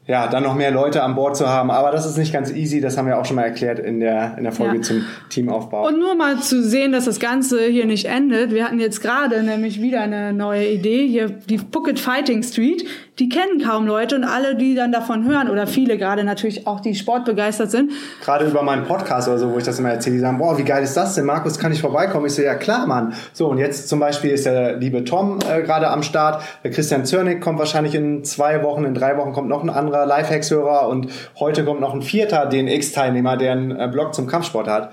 ja, 0.08 0.28
dann 0.28 0.44
noch 0.44 0.56
mehr 0.56 0.72
Leute 0.72 1.04
an 1.04 1.16
Bord 1.16 1.36
zu 1.36 1.48
haben. 1.50 1.70
Aber 1.70 1.92
das 1.92 2.06
ist 2.06 2.18
nicht 2.18 2.32
ganz 2.34 2.52
easy, 2.52 2.80
das 2.82 2.98
haben 2.98 3.08
wir 3.08 3.20
auch 3.20 3.26
schon 3.26 3.36
mal 3.36 3.44
erklärt 3.44 3.78
in 3.80 4.00
der, 4.00 4.36
in 4.38 4.44
der 4.44 4.54
Folge 4.54 4.78
Ja. 4.78 4.82
zum 4.82 5.06
Teamaufbau. 5.30 5.86
Und 5.88 6.00
nur 6.00 6.16
mal 6.16 6.40
zu 6.40 6.64
sehen, 6.64 6.92
dass 6.94 7.06
das 7.06 7.20
Ganze 7.20 7.66
hier 7.68 7.86
nicht 7.86 8.06
endet. 8.06 8.54
Wir 8.54 8.64
hatten 8.66 8.80
jetzt 8.80 9.02
gerade 9.02 9.44
nämlich 9.44 9.82
wieder 9.82 10.02
eine 10.02 10.34
neue 10.34 10.68
Idee. 10.70 11.06
Hier 11.08 11.30
die 11.30 11.58
Phuket 11.60 12.00
Fighting 12.00 12.42
Street. 12.44 12.86
Die 13.20 13.30
kennen 13.30 13.64
kaum 13.64 13.88
Leute 13.88 14.16
und 14.16 14.24
alle, 14.24 14.56
die 14.56 14.76
dann 14.76 14.92
davon 14.92 15.26
hören, 15.26 15.50
oder 15.50 15.66
viele 15.66 15.98
gerade 15.98 16.24
natürlich 16.24 16.68
auch, 16.68 16.80
die 16.80 16.94
sportbegeistert 16.94 17.72
sind, 17.72 17.92
Gerade 18.24 18.46
über 18.46 18.62
meinen 18.62 18.86
Podcast 18.86 19.28
oder 19.28 19.38
so, 19.38 19.52
wo 19.52 19.58
ich 19.58 19.64
das 19.64 19.80
immer 19.80 19.90
erzähle, 19.90 20.16
die 20.16 20.20
sagen, 20.20 20.38
boah, 20.38 20.58
wie 20.58 20.64
geil 20.64 20.84
ist 20.84 20.96
das 20.96 21.16
denn, 21.16 21.26
Markus, 21.26 21.58
kann 21.58 21.72
ich 21.72 21.82
vorbeikommen? 21.82 22.26
Ich 22.26 22.34
so, 22.34 22.42
ja 22.42 22.56
klar, 22.56 22.86
Mann. 22.88 23.14
So, 23.34 23.48
und 23.48 23.58
jetzt 23.58 23.88
zum 23.88 24.00
Beispiel 24.00 24.32
ist 24.32 24.46
der 24.46 24.78
liebe 24.78 25.04
Tom 25.04 25.40
äh, 25.50 25.62
gerade 25.62 25.90
am 25.90 26.04
Start. 26.04 26.44
Der 26.64 26.72
Christian 26.72 27.06
Zörnig 27.06 27.42
kommt 27.42 27.60
wahrscheinlich 27.60 27.96
in 27.96 28.24
zwei 28.24 28.64
Wochen, 28.64 28.84
in 28.84 28.94
drei 28.94 29.18
Wochen 29.18 29.34
kommt 29.34 29.50
noch 29.50 29.64
ein 29.64 29.70
anderer 29.70 30.06
Lifehacks-Hörer 30.06 30.88
und 30.88 31.08
heute 31.40 31.64
kommt 31.64 31.82
noch 31.82 31.94
ein 31.94 32.02
vierter 32.02 32.46
DNX-Teilnehmer, 32.48 33.38
der 33.38 33.54
einen 33.54 33.72
äh, 33.72 33.88
Blog 33.92 34.14
zum 34.14 34.28
Kampfsport 34.28 34.68
hat. 34.68 34.92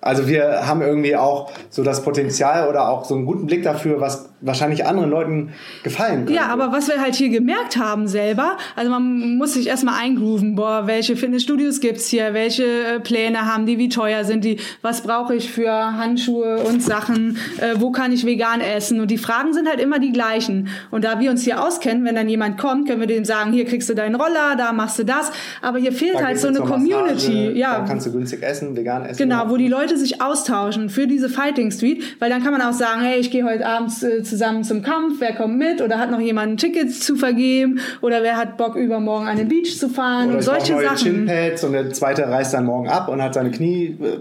Also 0.00 0.28
wir 0.28 0.66
haben 0.66 0.82
irgendwie 0.82 1.16
auch 1.16 1.50
so 1.70 1.82
das 1.82 2.02
Potenzial 2.02 2.68
oder 2.68 2.88
auch 2.88 3.04
so 3.04 3.14
einen 3.14 3.26
guten 3.26 3.46
Blick 3.46 3.62
dafür, 3.62 4.00
was 4.00 4.30
wahrscheinlich 4.40 4.86
anderen 4.86 5.10
Leuten 5.10 5.52
gefallen 5.82 6.26
könnte. 6.26 6.34
Ja, 6.34 6.48
aber 6.48 6.70
was 6.72 6.88
wir 6.88 7.00
halt 7.00 7.14
hier 7.14 7.30
gemerkt 7.30 7.63
haben 7.76 8.06
selber, 8.08 8.56
also 8.76 8.90
man 8.90 9.36
muss 9.36 9.54
sich 9.54 9.66
erstmal 9.66 10.00
eingrooven, 10.00 10.54
boah, 10.54 10.86
welche 10.86 11.16
Fitnessstudios 11.16 11.80
gibt's 11.80 12.08
hier, 12.08 12.34
welche 12.34 12.64
äh, 12.64 13.00
Pläne 13.00 13.46
haben 13.46 13.66
die, 13.66 13.78
wie 13.78 13.88
teuer 13.88 14.24
sind 14.24 14.44
die, 14.44 14.58
was 14.82 15.02
brauche 15.02 15.34
ich 15.34 15.50
für 15.50 15.70
Handschuhe 15.70 16.58
und 16.58 16.82
Sachen, 16.82 17.38
äh, 17.58 17.74
wo 17.76 17.90
kann 17.90 18.12
ich 18.12 18.26
vegan 18.26 18.60
essen? 18.60 19.00
Und 19.00 19.10
die 19.10 19.18
Fragen 19.18 19.52
sind 19.52 19.68
halt 19.68 19.80
immer 19.80 19.98
die 19.98 20.12
gleichen. 20.12 20.68
Und 20.90 21.04
da 21.04 21.20
wir 21.20 21.30
uns 21.30 21.42
hier 21.42 21.62
auskennen, 21.62 22.04
wenn 22.04 22.14
dann 22.14 22.28
jemand 22.28 22.58
kommt, 22.58 22.86
können 22.88 23.00
wir 23.00 23.06
dem 23.06 23.24
sagen, 23.24 23.52
hier 23.52 23.64
kriegst 23.64 23.88
du 23.88 23.94
deinen 23.94 24.14
Roller, 24.14 24.56
da 24.56 24.72
machst 24.72 24.98
du 24.98 25.04
das, 25.04 25.32
aber 25.62 25.78
hier 25.78 25.92
fehlt 25.92 26.14
Da 26.14 26.26
halt 26.26 26.38
so 26.38 26.48
eine 26.48 26.60
Community, 26.60 27.12
Massage, 27.12 27.52
ja. 27.52 27.78
Da 27.78 27.84
kannst 27.86 28.06
du 28.06 28.12
günstig 28.12 28.42
essen, 28.42 28.76
vegan 28.76 29.04
essen. 29.04 29.18
Genau, 29.18 29.48
wo 29.48 29.56
die 29.56 29.68
Leute 29.68 29.96
sich 29.96 30.20
austauschen 30.20 30.90
für 30.90 31.06
diese 31.06 31.28
Fighting 31.28 31.70
Street, 31.70 32.02
weil 32.20 32.30
dann 32.30 32.42
kann 32.42 32.52
man 32.52 32.62
auch 32.62 32.72
sagen, 32.72 33.00
hey, 33.02 33.18
ich 33.18 33.30
gehe 33.30 33.44
heute 33.44 33.66
Abend 33.66 33.90
äh, 34.02 34.22
zusammen 34.22 34.64
zum 34.64 34.82
Kampf, 34.82 35.16
wer 35.20 35.34
kommt 35.34 35.56
mit? 35.56 35.80
Oder 35.80 35.98
hat 35.98 36.10
noch 36.10 36.20
jemand 36.20 36.52
ein 36.52 36.56
Ticket 36.56 36.92
zu 36.92 37.16
vergeben 37.16 37.53
bequem 37.54 37.78
oder 38.00 38.22
wer 38.22 38.36
hat 38.36 38.56
Bock 38.56 38.76
übermorgen 38.76 39.26
an 39.26 39.36
den 39.36 39.48
Beach 39.48 39.78
zu 39.78 39.88
fahren 39.88 40.28
Oder 40.28 40.36
und 40.36 40.42
solche 40.42 40.80
Sachen. 40.80 40.96
Chin-Pads 40.96 41.64
und 41.64 41.72
der 41.72 41.90
zweite 41.90 42.28
reißt 42.28 42.54
dann 42.54 42.66
morgen 42.66 42.88
ab 42.88 43.08
und 43.08 43.22
hat 43.22 43.34
seine 43.34 43.50
Knie, 43.50 43.96
äh, 44.00 44.18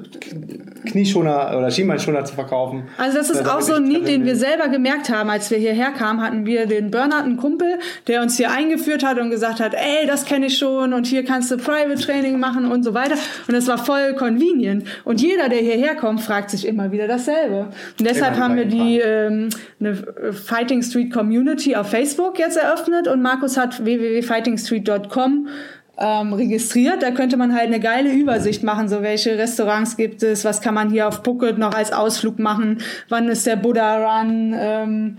Knieschoner 0.86 1.58
oder 1.58 1.72
Schienbeinschoner 1.72 2.24
zu 2.26 2.36
verkaufen. 2.36 2.84
Also 2.98 3.17
das 3.17 3.30
ist 3.30 3.48
auch 3.48 3.62
so 3.62 3.74
ein 3.74 3.84
Need, 3.84 4.08
den 4.08 4.26
wir 4.26 4.36
selber 4.36 4.69
gemerkt 4.69 5.10
haben, 5.10 5.30
als 5.30 5.50
wir 5.50 5.58
hierher 5.58 5.91
kamen, 5.91 6.22
hatten 6.22 6.46
wir 6.46 6.65
den 6.67 6.91
Bernhard, 6.91 7.26
einen 7.26 7.38
Kumpel, 7.38 7.80
der 8.08 8.22
uns 8.22 8.38
hier 8.38 8.52
eingeführt 8.52 9.04
hat 9.04 9.19
und 9.19 9.30
gesagt 9.30 9.60
hat, 9.60 9.74
ey, 9.74 10.06
das 10.06 10.26
kenne 10.26 10.48
ich 10.48 10.58
schon 10.58 10.93
und 10.93 11.08
hier 11.08 11.26
kannst 11.26 11.50
du 11.52 11.58
Private 11.58 12.00
Training 12.00 12.39
machen 12.39 12.72
und 12.72 12.84
so 12.84 12.93
weiter. 12.93 13.15
Und 13.48 13.54
das 13.54 13.67
war 13.67 13.78
voll 13.78 14.13
convenient. 14.13 14.86
Und 15.04 15.22
jeder, 15.22 15.50
der 15.50 15.60
hierher 15.60 15.96
kommt, 15.96 16.22
fragt 16.22 16.52
sich 16.52 16.67
immer 16.67 16.91
wieder 16.91 17.08
dasselbe. 17.08 17.69
Und 18.00 18.08
deshalb 18.08 18.38
haben 18.38 18.56
wir 18.56 18.65
die 18.65 18.84
die 18.84 19.00
ähm, 19.00 19.50
eine 19.80 19.96
Fighting 20.34 20.82
Street 20.82 21.12
Community 21.12 21.76
auf 21.76 21.89
Facebook 21.89 22.39
jetzt 22.39 22.58
eröffnet 22.58 23.08
und 23.08 23.22
Markus 23.22 23.58
hat 23.58 23.84
www.fightingstreet.com 23.84 25.48
ähm, 25.97 26.34
registriert. 26.34 27.03
Da 27.03 27.12
könnte 27.12 27.38
man 27.38 27.53
halt 27.53 27.67
eine 27.67 27.79
geile 27.79 28.12
Übersicht 28.12 28.63
machen, 28.63 28.89
so 28.89 29.01
welche 29.01 29.38
Restaurants 29.38 29.97
gibt 29.97 30.23
es, 30.23 30.43
was 30.45 30.62
kann 30.62 30.73
man 30.73 30.89
hier 30.89 31.08
auf 31.08 31.23
Phuket 31.23 31.58
noch 31.58 31.73
als 31.73 31.91
Ausflug 31.91 32.39
machen, 32.39 32.79
wann 33.10 33.27
ist 33.27 33.45
der 33.45 33.56
Buddha 33.56 34.19
Run, 34.21 34.56
ähm, 34.58 35.17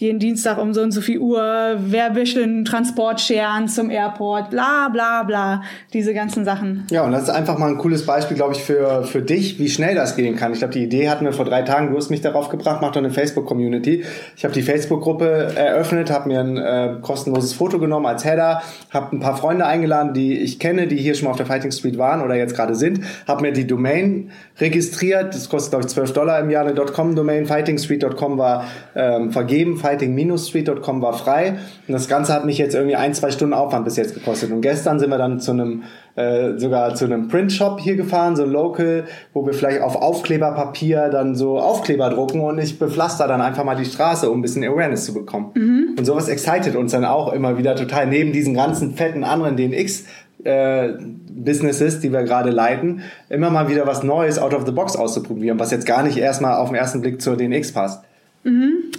jeden 0.00 0.18
Dienstag 0.18 0.56
um 0.56 0.72
so 0.72 0.80
und 0.80 0.92
so 0.92 1.02
viel 1.02 1.18
Uhr, 1.18 1.76
wer 1.78 2.06
einen 2.06 2.64
Transport 2.64 3.20
zum 3.66 3.90
Airport, 3.90 4.48
bla 4.48 4.88
bla 4.88 5.24
bla, 5.24 5.62
diese 5.92 6.14
ganzen 6.14 6.46
Sachen. 6.46 6.86
Ja, 6.90 7.04
und 7.04 7.12
das 7.12 7.24
ist 7.24 7.28
einfach 7.28 7.58
mal 7.58 7.68
ein 7.68 7.76
cooles 7.76 8.06
Beispiel, 8.06 8.34
glaube 8.34 8.54
ich, 8.54 8.62
für, 8.62 9.04
für 9.04 9.20
dich, 9.20 9.58
wie 9.58 9.68
schnell 9.68 9.94
das 9.94 10.16
gehen 10.16 10.36
kann. 10.36 10.52
Ich 10.52 10.60
glaube, 10.60 10.72
die 10.72 10.82
Idee 10.82 11.10
hatten 11.10 11.26
wir 11.26 11.34
vor 11.34 11.44
drei 11.44 11.62
Tagen. 11.62 11.90
Du 11.90 11.98
hast 11.98 12.08
mich 12.08 12.22
darauf 12.22 12.48
gebracht, 12.48 12.78
mach 12.80 12.92
doch 12.92 13.00
eine 13.00 13.10
Facebook-Community. 13.10 14.04
Ich 14.36 14.44
habe 14.44 14.54
die 14.54 14.62
Facebook-Gruppe 14.62 15.52
eröffnet, 15.54 16.10
habe 16.10 16.28
mir 16.28 16.40
ein 16.40 16.56
äh, 16.56 16.94
kostenloses 17.02 17.52
Foto 17.52 17.78
genommen 17.78 18.06
als 18.06 18.24
Header, 18.24 18.62
habe 18.90 19.14
ein 19.14 19.20
paar 19.20 19.36
Freunde 19.36 19.66
eingeladen, 19.66 20.14
die 20.14 20.38
ich 20.38 20.58
kenne, 20.58 20.86
die 20.86 20.96
hier 20.96 21.14
schon 21.14 21.26
mal 21.26 21.32
auf 21.32 21.36
der 21.36 21.46
Fighting 21.46 21.72
Street 21.72 21.98
waren 21.98 22.22
oder 22.22 22.36
jetzt 22.36 22.56
gerade 22.56 22.74
sind, 22.74 23.00
habe 23.28 23.42
mir 23.42 23.52
die 23.52 23.66
Domain 23.66 24.30
registriert. 24.60 25.34
Das 25.34 25.48
kostet, 25.48 25.72
glaube 25.72 25.86
ich, 25.86 25.92
12 25.92 26.12
Dollar 26.12 26.40
im 26.40 26.50
Jahr 26.50 26.66
eine 26.66 26.74
.com-Domain. 26.74 27.46
Fightingstreet.com 27.46 28.38
war 28.38 28.64
ähm, 28.94 29.30
vergeben, 29.30 29.76
fighting-street.com 29.76 31.02
war 31.02 31.12
frei. 31.14 31.58
Und 31.86 31.92
das 31.92 32.08
Ganze 32.08 32.32
hat 32.32 32.44
mich 32.44 32.58
jetzt 32.58 32.74
irgendwie 32.74 32.96
ein, 32.96 33.14
zwei 33.14 33.30
Stunden 33.30 33.54
Aufwand 33.54 33.84
bis 33.84 33.96
jetzt 33.96 34.14
gekostet. 34.14 34.50
Und 34.50 34.60
gestern 34.60 34.98
sind 34.98 35.10
wir 35.10 35.18
dann 35.18 35.40
zu 35.40 35.52
einem 35.52 35.84
äh, 36.16 36.58
sogar 36.58 36.94
zu 36.94 37.04
einem 37.04 37.28
Printshop 37.28 37.80
hier 37.80 37.96
gefahren, 37.96 38.36
so 38.36 38.42
ein 38.42 38.50
Local, 38.50 39.04
wo 39.32 39.46
wir 39.46 39.52
vielleicht 39.52 39.80
auf 39.80 39.96
Aufkleberpapier 39.96 41.08
dann 41.08 41.34
so 41.34 41.58
Aufkleber 41.58 42.10
drucken 42.10 42.40
und 42.40 42.58
ich 42.58 42.78
bepflaster 42.78 43.28
dann 43.28 43.40
einfach 43.40 43.64
mal 43.64 43.76
die 43.76 43.84
Straße, 43.84 44.28
um 44.28 44.40
ein 44.40 44.42
bisschen 44.42 44.64
Awareness 44.64 45.04
zu 45.04 45.14
bekommen. 45.14 45.52
Und 45.96 46.04
sowas 46.04 46.28
excited 46.28 46.76
uns 46.76 46.92
dann 46.92 47.04
auch 47.04 47.32
immer 47.32 47.58
wieder 47.58 47.76
total, 47.76 48.06
neben 48.06 48.32
diesen 48.32 48.54
ganzen 48.54 48.94
fetten 48.94 49.24
anderen 49.24 49.56
DNX 49.56 50.04
äh, 50.44 50.94
Businesses, 50.98 52.00
die 52.00 52.12
wir 52.12 52.22
gerade 52.22 52.50
leiten, 52.50 53.02
immer 53.28 53.50
mal 53.50 53.68
wieder 53.68 53.86
was 53.86 54.02
Neues 54.02 54.38
out 54.38 54.54
of 54.54 54.66
the 54.66 54.72
box 54.72 54.96
auszuprobieren, 54.96 55.58
was 55.58 55.70
jetzt 55.70 55.86
gar 55.86 56.02
nicht 56.02 56.16
erstmal 56.16 56.56
auf 56.56 56.68
den 56.68 56.76
ersten 56.76 57.00
Blick 57.00 57.20
zur 57.20 57.36
DNX 57.36 57.72
passt. 57.72 58.04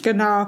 Genau. 0.04 0.48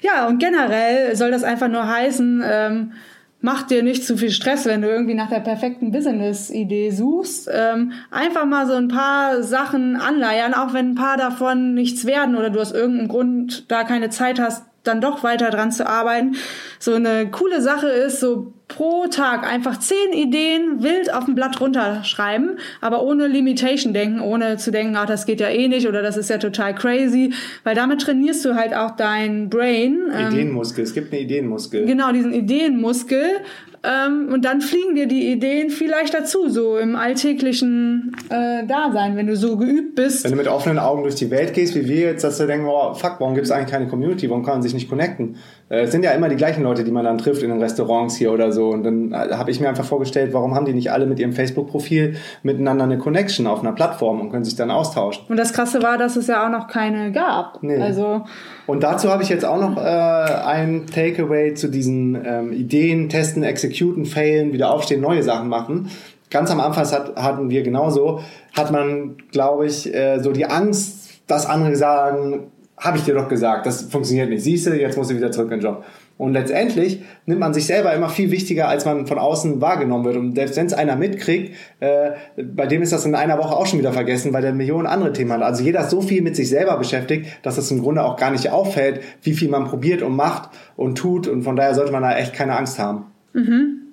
Ja, 0.00 0.26
und 0.28 0.38
generell 0.38 1.14
soll 1.16 1.30
das 1.30 1.44
einfach 1.44 1.68
nur 1.68 1.86
heißen, 1.86 2.42
ähm, 2.44 2.92
mach 3.40 3.62
dir 3.64 3.82
nicht 3.82 4.04
zu 4.04 4.16
viel 4.16 4.30
Stress, 4.30 4.66
wenn 4.66 4.82
du 4.82 4.88
irgendwie 4.88 5.14
nach 5.14 5.28
der 5.28 5.40
perfekten 5.40 5.92
Business-Idee 5.92 6.90
suchst. 6.90 7.50
Ähm, 7.52 7.92
einfach 8.10 8.46
mal 8.46 8.66
so 8.66 8.74
ein 8.74 8.88
paar 8.88 9.42
Sachen 9.42 9.96
anleiern, 9.96 10.54
auch 10.54 10.72
wenn 10.72 10.90
ein 10.90 10.94
paar 10.94 11.16
davon 11.16 11.74
nichts 11.74 12.06
werden 12.06 12.36
oder 12.36 12.50
du 12.50 12.60
aus 12.60 12.72
irgendeinem 12.72 13.08
Grund 13.08 13.70
da 13.70 13.84
keine 13.84 14.10
Zeit 14.10 14.40
hast, 14.40 14.64
dann 14.84 15.00
doch 15.00 15.22
weiter 15.22 15.50
dran 15.50 15.72
zu 15.72 15.86
arbeiten. 15.86 16.36
So 16.78 16.94
eine 16.94 17.30
coole 17.30 17.60
Sache 17.60 17.88
ist, 17.88 18.20
so 18.20 18.52
pro 18.68 19.06
Tag 19.06 19.46
einfach 19.46 19.78
zehn 19.78 20.12
Ideen 20.14 20.82
wild 20.82 21.12
auf 21.12 21.28
ein 21.28 21.34
Blatt 21.34 21.60
runterschreiben, 21.60 22.58
aber 22.80 23.02
ohne 23.02 23.26
Limitation 23.26 23.92
denken, 23.92 24.20
ohne 24.20 24.56
zu 24.56 24.70
denken, 24.70 24.96
ach, 24.96 25.06
das 25.06 25.26
geht 25.26 25.40
ja 25.40 25.48
eh 25.48 25.68
nicht 25.68 25.86
oder 25.86 26.02
das 26.02 26.16
ist 26.16 26.30
ja 26.30 26.38
total 26.38 26.74
crazy, 26.74 27.34
weil 27.64 27.74
damit 27.74 28.00
trainierst 28.00 28.44
du 28.44 28.54
halt 28.54 28.74
auch 28.74 28.92
dein 28.92 29.50
Brain. 29.50 30.00
ähm, 30.14 30.32
Ideenmuskel, 30.32 30.84
es 30.84 30.94
gibt 30.94 31.12
einen 31.12 31.22
Ideenmuskel. 31.22 31.84
Genau, 31.86 32.12
diesen 32.12 32.32
Ideenmuskel. 32.32 33.40
Ähm, 33.84 34.28
und 34.32 34.44
dann 34.44 34.60
fliegen 34.60 34.94
dir 34.94 35.06
die 35.06 35.32
Ideen 35.32 35.70
viel 35.70 35.90
leichter 35.90 36.24
zu, 36.24 36.48
so 36.48 36.78
im 36.78 36.94
alltäglichen 36.94 38.16
äh, 38.30 38.64
Dasein, 38.66 39.16
wenn 39.16 39.26
du 39.26 39.36
so 39.36 39.56
geübt 39.56 39.96
bist. 39.96 40.22
Wenn 40.24 40.30
du 40.30 40.36
mit 40.36 40.46
offenen 40.46 40.78
Augen 40.78 41.02
durch 41.02 41.16
die 41.16 41.30
Welt 41.30 41.52
gehst, 41.52 41.74
wie 41.74 41.88
wir 41.88 42.00
jetzt, 42.00 42.22
dass 42.22 42.38
du 42.38 42.46
denkst, 42.46 42.64
oh, 42.68 42.94
fuck, 42.94 43.16
warum 43.18 43.34
gibt 43.34 43.46
es 43.46 43.50
eigentlich 43.50 43.70
keine 43.70 43.88
Community? 43.88 44.30
Warum 44.30 44.44
kann 44.44 44.54
man 44.54 44.62
sich 44.62 44.72
nicht 44.72 44.88
connecten? 44.88 45.36
Äh, 45.68 45.80
Es 45.82 45.90
sind 45.92 46.04
ja 46.04 46.12
immer 46.12 46.28
die 46.28 46.36
gleichen 46.36 46.62
Leute, 46.62 46.84
die 46.84 46.92
man 46.92 47.04
dann 47.04 47.18
trifft 47.18 47.42
in 47.42 47.50
den 47.50 47.60
Restaurants 47.60 48.14
hier 48.14 48.32
oder 48.32 48.52
so. 48.52 48.68
Und 48.68 48.84
dann 48.84 49.12
äh, 49.12 49.34
habe 49.34 49.50
ich 49.50 49.60
mir 49.60 49.68
einfach 49.68 49.84
vorgestellt, 49.84 50.32
warum 50.32 50.54
haben 50.54 50.64
die 50.64 50.74
nicht 50.74 50.92
alle 50.92 51.06
mit 51.06 51.18
ihrem 51.18 51.32
Facebook-Profil 51.32 52.16
miteinander 52.44 52.84
eine 52.84 52.98
Connection 52.98 53.48
auf 53.48 53.60
einer 53.60 53.72
Plattform 53.72 54.20
und 54.20 54.30
können 54.30 54.44
sich 54.44 54.54
dann 54.54 54.70
austauschen? 54.70 55.24
Und 55.28 55.36
das 55.36 55.52
Krasse 55.52 55.82
war, 55.82 55.98
dass 55.98 56.14
es 56.14 56.28
ja 56.28 56.46
auch 56.46 56.50
noch 56.50 56.68
keine 56.68 57.10
gab. 57.10 57.60
Nee. 57.62 57.78
Also 57.78 58.22
Und 58.66 58.82
dazu 58.82 59.10
habe 59.10 59.22
ich 59.22 59.28
jetzt 59.28 59.44
auch 59.44 59.60
noch 59.60 59.76
äh, 59.76 59.80
ein 59.80 60.86
Takeaway 60.86 61.54
zu 61.54 61.68
diesen 61.68 62.14
ähm, 62.24 62.52
Ideen, 62.52 63.08
testen, 63.08 63.42
executen, 63.42 64.04
failen, 64.04 64.52
wieder 64.52 64.72
aufstehen, 64.72 65.00
neue 65.00 65.22
Sachen 65.22 65.48
machen. 65.48 65.90
Ganz 66.30 66.50
am 66.50 66.60
Anfang 66.60 66.90
hat, 66.90 67.16
hatten 67.16 67.50
wir 67.50 67.62
genauso, 67.62 68.20
hat 68.56 68.70
man, 68.70 69.16
glaube 69.32 69.66
ich, 69.66 69.92
äh, 69.92 70.20
so 70.20 70.32
die 70.32 70.46
Angst, 70.46 71.20
dass 71.26 71.46
andere 71.46 71.76
sagen, 71.76 72.50
habe 72.78 72.98
ich 72.98 73.04
dir 73.04 73.14
doch 73.14 73.28
gesagt, 73.28 73.66
das 73.66 73.82
funktioniert 73.82 74.28
nicht. 74.28 74.42
Siehst 74.42 74.66
du, 74.66 74.74
jetzt 74.74 74.96
musst 74.96 75.10
du 75.10 75.16
wieder 75.16 75.30
zurück 75.30 75.50
in 75.52 75.58
den 75.58 75.64
Job. 75.64 75.84
Und 76.22 76.34
letztendlich 76.34 77.02
nimmt 77.26 77.40
man 77.40 77.52
sich 77.52 77.66
selber 77.66 77.92
immer 77.92 78.08
viel 78.08 78.30
wichtiger, 78.30 78.68
als 78.68 78.84
man 78.84 79.08
von 79.08 79.18
außen 79.18 79.60
wahrgenommen 79.60 80.04
wird. 80.04 80.16
Und 80.16 80.36
selbst 80.36 80.56
wenn 80.56 80.66
es 80.66 80.72
einer 80.72 80.94
mitkriegt, 80.94 81.56
äh, 81.80 82.12
bei 82.40 82.66
dem 82.66 82.80
ist 82.80 82.92
das 82.92 83.04
in 83.04 83.16
einer 83.16 83.38
Woche 83.38 83.56
auch 83.56 83.66
schon 83.66 83.80
wieder 83.80 83.92
vergessen, 83.92 84.32
weil 84.32 84.40
der 84.40 84.52
Millionen 84.52 84.86
andere 84.86 85.12
Themen 85.12 85.32
hat. 85.32 85.42
Also 85.42 85.64
jeder 85.64 85.80
ist 85.80 85.90
so 85.90 86.00
viel 86.00 86.22
mit 86.22 86.36
sich 86.36 86.48
selber 86.48 86.76
beschäftigt, 86.76 87.26
dass 87.42 87.58
es 87.58 87.72
im 87.72 87.82
Grunde 87.82 88.04
auch 88.04 88.16
gar 88.16 88.30
nicht 88.30 88.50
auffällt, 88.50 89.00
wie 89.22 89.32
viel 89.32 89.48
man 89.48 89.64
probiert 89.64 90.00
und 90.02 90.14
macht 90.14 90.50
und 90.76 90.96
tut. 90.96 91.26
Und 91.26 91.42
von 91.42 91.56
daher 91.56 91.74
sollte 91.74 91.90
man 91.90 92.04
da 92.04 92.16
echt 92.16 92.34
keine 92.34 92.56
Angst 92.56 92.78
haben. 92.78 93.06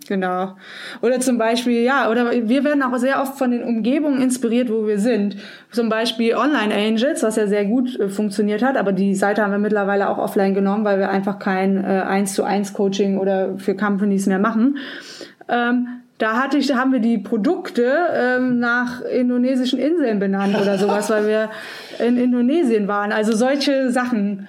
Genau. 0.07 0.55
Oder 1.01 1.19
zum 1.19 1.37
Beispiel, 1.37 1.83
ja, 1.83 2.09
oder 2.09 2.31
wir 2.31 2.63
werden 2.63 2.81
auch 2.81 2.97
sehr 2.97 3.21
oft 3.21 3.37
von 3.37 3.51
den 3.51 3.63
Umgebungen 3.63 4.21
inspiriert, 4.21 4.69
wo 4.69 4.87
wir 4.87 4.99
sind. 4.99 5.37
Zum 5.71 5.89
Beispiel 5.89 6.35
Online 6.35 6.73
Angels, 6.73 7.21
was 7.21 7.35
ja 7.35 7.47
sehr 7.47 7.65
gut 7.65 7.99
äh, 7.99 8.09
funktioniert 8.09 8.63
hat, 8.63 8.77
aber 8.77 8.91
die 8.91 9.13
Seite 9.15 9.43
haben 9.43 9.51
wir 9.51 9.59
mittlerweile 9.59 10.09
auch 10.09 10.17
offline 10.17 10.53
genommen, 10.53 10.85
weil 10.85 10.99
wir 10.99 11.09
einfach 11.09 11.37
kein 11.37 11.77
äh, 11.83 12.03
1 12.07 12.33
zu 12.33 12.43
1 12.43 12.73
Coaching 12.73 13.17
oder 13.17 13.57
für 13.57 13.75
Companies 13.75 14.25
mehr 14.25 14.39
machen. 14.39 14.77
Ähm, 15.47 15.87
da 16.17 16.41
hatte 16.41 16.57
ich, 16.57 16.67
da 16.67 16.77
haben 16.77 16.91
wir 16.91 16.99
die 16.99 17.17
Produkte 17.17 17.93
ähm, 18.13 18.59
nach 18.59 19.01
indonesischen 19.01 19.79
Inseln 19.79 20.19
benannt 20.19 20.59
oder 20.59 20.77
sowas, 20.77 21.09
weil 21.09 21.27
wir 21.27 21.49
in 22.05 22.17
Indonesien 22.17 22.87
waren. 22.87 23.11
Also 23.11 23.35
solche 23.35 23.91
Sachen 23.91 24.47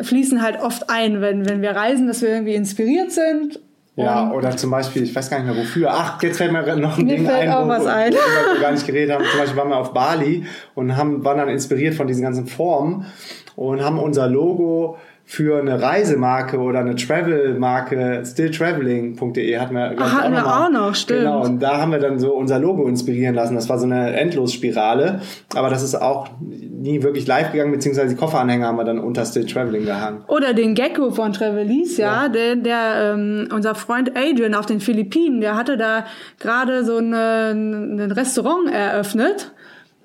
fließen 0.00 0.42
halt 0.42 0.60
oft 0.60 0.90
ein, 0.90 1.20
wenn, 1.20 1.48
wenn 1.48 1.62
wir 1.62 1.70
reisen, 1.70 2.06
dass 2.06 2.22
wir 2.22 2.28
irgendwie 2.28 2.54
inspiriert 2.54 3.10
sind 3.10 3.58
Ja, 3.96 4.32
oder 4.32 4.56
zum 4.56 4.70
Beispiel, 4.70 5.04
ich 5.04 5.14
weiß 5.14 5.30
gar 5.30 5.38
nicht 5.38 5.46
mehr 5.46 5.56
wofür. 5.56 5.90
Ach, 5.92 6.20
jetzt 6.20 6.38
fällt 6.38 6.50
mir 6.50 6.62
noch 6.76 6.98
ein 6.98 7.04
Mir 7.04 7.16
Ding 7.16 7.26
fällt 7.26 7.42
ein, 7.42 7.52
auch 7.52 7.64
wo, 7.64 7.68
was 7.68 7.86
ein. 7.86 8.12
wir 8.12 8.60
gar 8.60 8.72
nicht 8.72 8.86
geredet 8.86 9.14
haben. 9.14 9.24
Zum 9.24 9.38
Beispiel 9.38 9.56
waren 9.56 9.68
wir 9.68 9.76
auf 9.76 9.92
Bali 9.92 10.46
und 10.74 10.96
haben, 10.96 11.24
waren 11.24 11.38
dann 11.38 11.48
inspiriert 11.48 11.94
von 11.94 12.08
diesen 12.08 12.22
ganzen 12.22 12.46
Formen 12.46 13.06
und 13.54 13.84
haben 13.84 14.00
unser 14.00 14.26
Logo 14.26 14.98
für 15.26 15.58
eine 15.58 15.80
Reisemarke 15.80 16.58
oder 16.58 16.80
eine 16.80 16.96
Travel-Marke, 16.96 18.22
stilltraveling.de 18.26 19.58
hatten 19.58 19.74
wir, 19.74 19.94
Ach, 19.98 20.12
hatten 20.12 20.34
wir 20.34 20.46
auch 20.46 20.70
noch, 20.70 20.94
stimmt. 20.94 21.20
Genau, 21.20 21.42
und 21.42 21.62
da 21.62 21.80
haben 21.80 21.92
wir 21.92 21.98
dann 21.98 22.18
so 22.18 22.34
unser 22.34 22.58
Logo 22.58 22.86
inspirieren 22.86 23.34
lassen. 23.34 23.54
Das 23.54 23.68
war 23.70 23.78
so 23.78 23.86
eine 23.86 24.14
Endlosspirale, 24.16 25.20
aber 25.54 25.70
das 25.70 25.82
ist 25.82 25.94
auch 25.94 26.28
nie 26.40 27.02
wirklich 27.02 27.26
live 27.26 27.52
gegangen, 27.52 27.72
beziehungsweise 27.72 28.10
die 28.10 28.16
Kofferanhänger 28.16 28.66
haben 28.66 28.76
wir 28.76 28.84
dann 28.84 28.98
unter 28.98 29.24
Still 29.24 29.46
Traveling 29.46 29.86
gehangen. 29.86 30.24
Oder 30.26 30.52
den 30.52 30.74
Gecko 30.74 31.10
von 31.10 31.32
Trevelise, 31.32 32.02
ja, 32.02 32.24
Ja. 32.24 32.28
der, 32.28 32.56
der 32.56 33.14
ähm, 33.14 33.48
unser 33.52 33.74
Freund 33.74 34.12
Adrian 34.14 34.54
auf 34.54 34.66
den 34.66 34.80
Philippinen, 34.80 35.40
der 35.40 35.56
hatte 35.56 35.78
da 35.78 36.04
gerade 36.38 36.84
so 36.84 36.98
eine, 36.98 37.52
ein 37.54 38.12
Restaurant 38.12 38.70
eröffnet 38.70 39.52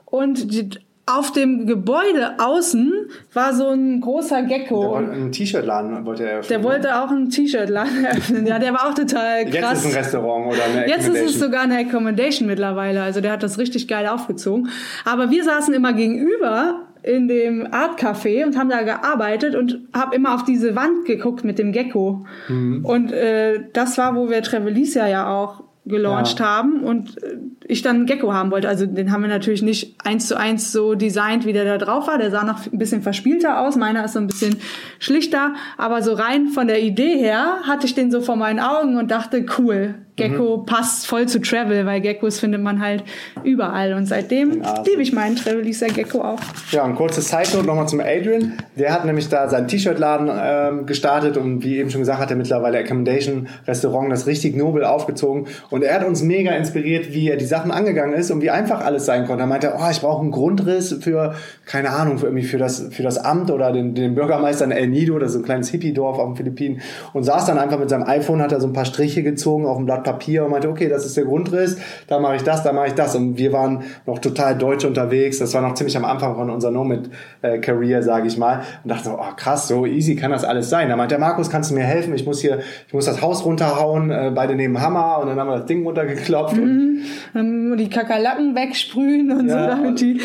und 0.05 0.53
die, 0.53 0.69
auf 1.10 1.32
dem 1.32 1.65
Gebäude 1.65 2.39
außen 2.39 2.93
war 3.34 3.54
so 3.54 3.69
ein 3.69 4.02
großer 4.02 4.43
Gecko. 4.43 4.82
Der 4.82 4.91
wollte 4.91 5.12
einen 5.12 5.32
T-Shirt-Laden 5.32 6.06
wollte 6.06 6.30
er 6.30 6.41
der 6.41 6.63
wollte 6.63 7.02
auch 7.02 7.10
ein 7.10 7.30
T-Shirt-Laden 7.30 8.06
eröffnen. 8.06 8.45
Ja, 8.45 8.60
der 8.60 8.74
war 8.74 8.88
auch 8.88 8.93
total 8.93 9.43
Jetzt 9.48 9.58
krass. 9.58 9.86
ist 9.86 9.91
ein 9.91 9.98
Restaurant 10.04 10.54
oder 10.54 10.63
eine 10.63 10.88
Jetzt 10.88 11.08
ist 11.08 11.22
es 11.22 11.39
sogar 11.39 11.62
eine 11.62 11.78
Accommodation 11.80 12.48
mittlerweile. 12.48 13.02
Also 13.02 13.22
der 13.22 13.32
hat 13.32 13.43
das 13.43 13.58
richtig 13.58 13.88
geil 13.88 14.08
aufgezogen. 14.08 14.69
Aber 15.06 15.32
wir 15.32 15.43
saßen 15.43 15.74
immer 15.74 15.93
gegenüber 15.93 16.82
in 17.02 17.28
dem 17.28 17.67
Art 17.72 18.00
Café 18.00 18.45
und 18.45 18.58
haben 18.58 18.69
da 18.69 18.82
gearbeitet 18.82 19.56
und 19.56 19.80
habe 19.93 20.15
immer 20.15 20.36
auf 20.36 20.43
diese 20.43 20.76
Wand 20.76 21.06
geguckt 21.06 21.43
mit 21.43 21.58
dem 21.58 21.72
Gecko. 21.72 22.26
Mhm. 22.48 22.84
Und 22.86 23.12
äh, 23.12 23.60
das 23.74 23.98
war, 23.98 24.15
wo 24.15 24.30
wir 24.30 24.41
Trevelicia 24.43 25.08
ja 25.08 25.30
auch 25.30 25.63
gelauncht 25.89 26.39
ja. 26.39 26.45
haben 26.45 26.82
und 26.82 27.21
äh, 27.21 27.38
ich 27.67 27.82
dann 27.82 27.97
einen 27.97 28.06
Gecko 28.06 28.34
haben 28.34 28.52
wollte. 28.52 28.69
Also 28.69 28.86
den 28.86 29.12
haben 29.12 29.21
wir 29.21 29.30
natürlich 29.30 29.62
nicht 29.62 29.95
eins 30.04 30.28
zu 30.28 30.38
eins 30.38 30.71
so 30.71 30.95
designt, 30.95 31.45
wie 31.45 31.54
der 31.54 31.65
da 31.65 31.78
drauf 31.78 32.08
war. 32.08 32.17
Der 32.17 32.32
sah 32.32 32.43
noch 32.43 32.65
ein 32.65 32.80
bisschen 32.80 33.02
verspielter 33.02 33.60
aus. 33.60 33.75
Meiner 33.75 34.06
ist 34.06 34.13
so 34.13 34.19
ein 34.19 34.28
bisschen 34.28 34.56
schlichter. 34.97 35.54
Aber 35.78 36.02
so 36.02 36.13
rein 36.13 36.47
von 36.47 36.67
der 36.67 36.82
Idee 36.82 37.17
her 37.17 37.60
hatte 37.63 37.86
ich 37.86 37.93
den 37.93 38.12
so 38.12 38.21
vor 38.21 38.38
meinen 38.38 38.60
Augen 38.60 38.97
und 38.97 39.12
dachte, 39.12 39.45
cool, 39.58 39.95
Gecko 40.19 40.58
mhm. 40.58 40.65
passt 40.65 41.08
voll 41.08 41.27
zu 41.27 41.39
Travel, 41.39 41.86
weil 41.86 42.01
Geckos 42.01 42.39
findet 42.39 42.62
man 42.62 42.82
halt 42.82 43.03
überall. 43.43 43.93
Und 43.93 44.05
seitdem 44.05 44.62
liebe 44.86 45.01
ich 45.01 45.13
meinen 45.13 45.36
Travel-Lisa 45.36 45.88
Gecko 45.88 46.21
auch. 46.21 46.39
Ja, 46.71 46.84
ein 46.84 46.95
kurzes 46.95 47.29
Side-Note 47.29 47.65
nochmal 47.65 47.88
zum 47.88 48.01
Adrian. 48.01 48.53
Der 48.75 48.93
hat 48.93 49.05
nämlich 49.05 49.29
da 49.29 49.49
seinen 49.49 49.67
T-Shirt-Laden 49.67 50.29
ähm, 50.32 50.86
gestartet 50.86 51.38
und 51.38 51.63
wie 51.63 51.77
eben 51.77 51.89
schon 51.89 52.01
gesagt, 52.01 52.19
hat 52.19 52.29
er 52.29 52.38
mittlerweile 52.38 52.79
Accommodation-Restaurant, 52.79 54.12
das 54.12 54.27
richtig 54.27 54.55
nobel 54.55 54.84
aufgezogen. 54.84 55.47
Und 55.69 55.84
er 55.84 55.95
hat 55.95 56.05
uns 56.05 56.21
mega 56.21 56.51
inspiriert, 56.51 57.13
wie 57.13 57.29
er 57.29 57.38
die 57.38 57.45
Sachen 57.45 57.71
angegangen 57.71 58.13
ist 58.13 58.32
und 58.32 58.41
wie 58.41 58.49
einfach 58.49 58.84
alles 58.84 59.05
sein 59.05 59.25
konnte. 59.25 59.43
Er 59.43 59.47
meinte, 59.47 59.73
oh, 59.77 59.89
ich 59.89 60.01
brauche 60.01 60.21
einen 60.21 60.32
Grundriss 60.32 60.97
für, 61.01 61.36
keine 61.69 61.91
Ahnung, 61.91 62.17
für, 62.17 62.25
irgendwie 62.25 62.45
für, 62.45 62.58
das, 62.58 62.88
für 62.89 63.03
das 63.03 63.19
Amt 63.19 63.51
oder 63.51 63.71
den, 63.71 63.93
den 63.93 64.15
Bürgermeister 64.15 64.65
in 64.65 64.71
El 64.71 64.88
Nido, 64.88 65.19
das 65.19 65.29
ist 65.29 65.34
so 65.34 65.39
ein 65.39 65.45
kleines 65.45 65.69
Hippie-Dorf 65.69 66.17
auf 66.17 66.29
den 66.29 66.36
Philippinen. 66.36 66.82
Und 67.13 67.23
saß 67.23 67.45
dann 67.45 67.60
einfach 67.60 67.77
mit 67.77 67.89
seinem 67.89 68.08
iPhone, 68.08 68.41
hat 68.41 68.51
er 68.51 68.60
so 68.60 68.65
ein 68.65 68.73
paar 68.73 68.86
Striche 68.86 69.21
gezogen 69.21 69.67
auf 69.67 69.77
dem 69.77 69.86
Blatt 69.86 70.03
Papier 70.03 70.45
und 70.45 70.51
meinte, 70.51 70.67
okay, 70.67 70.89
das 70.89 71.05
ist 71.05 71.15
der 71.15 71.25
Grundriss, 71.25 71.77
da 72.08 72.19
mache 72.19 72.38
ich 72.38 72.41
das, 72.41 72.63
da 72.63 72.73
mache 72.73 72.88
ich 72.88 72.93
das. 72.93 73.15
Und 73.15 73.38
wir 73.38 73.53
waren 73.53 73.84
noch 74.08 74.17
total 74.17 74.58
deutsch 74.58 74.84
unterwegs. 74.84 75.38
Das 75.38 75.53
war 75.53 75.62
noch 75.62 75.75
ziemlich 75.75 75.95
am 75.95 76.05
Anfang 76.05 76.36
von 76.36 76.49
unserer 76.49 76.71
Nomad-Career, 76.71 78.01
sage 78.01 78.27
ich 78.27 78.39
mal. 78.39 78.62
Und 78.84 78.89
dachte 78.89 79.03
so, 79.03 79.19
oh 79.19 79.36
krass, 79.36 79.67
so 79.67 79.86
easy 79.86 80.15
kann 80.15 80.32
das 80.32 80.43
alles 80.43 80.71
sein. 80.71 80.89
Da 80.89 80.95
meinte 80.95 81.13
der 81.13 81.19
Markus, 81.19 81.51
kannst 81.51 81.69
du 81.69 81.75
mir 81.75 81.84
helfen? 81.84 82.15
Ich 82.15 82.25
muss 82.25 82.41
hier, 82.41 82.62
ich 82.88 82.93
muss 82.95 83.05
das 83.05 83.21
Haus 83.21 83.45
runterhauen. 83.45 84.10
Äh, 84.10 84.32
beide 84.34 84.55
nehmen 84.55 84.82
Hammer 84.82 85.19
und 85.21 85.27
dann 85.27 85.39
haben 85.39 85.49
wir 85.49 85.58
das 85.58 85.67
Ding 85.67 85.86
runtergeklopft. 85.86 86.58
Mhm. 86.58 87.03
Und 87.36 87.77
die 87.77 87.89
Kakerlaken 87.91 88.55
wegsprühen 88.55 89.32
und 89.32 89.49
ja. 89.49 89.62
so 89.62 89.67
damit 89.67 90.01
die. 90.01 90.19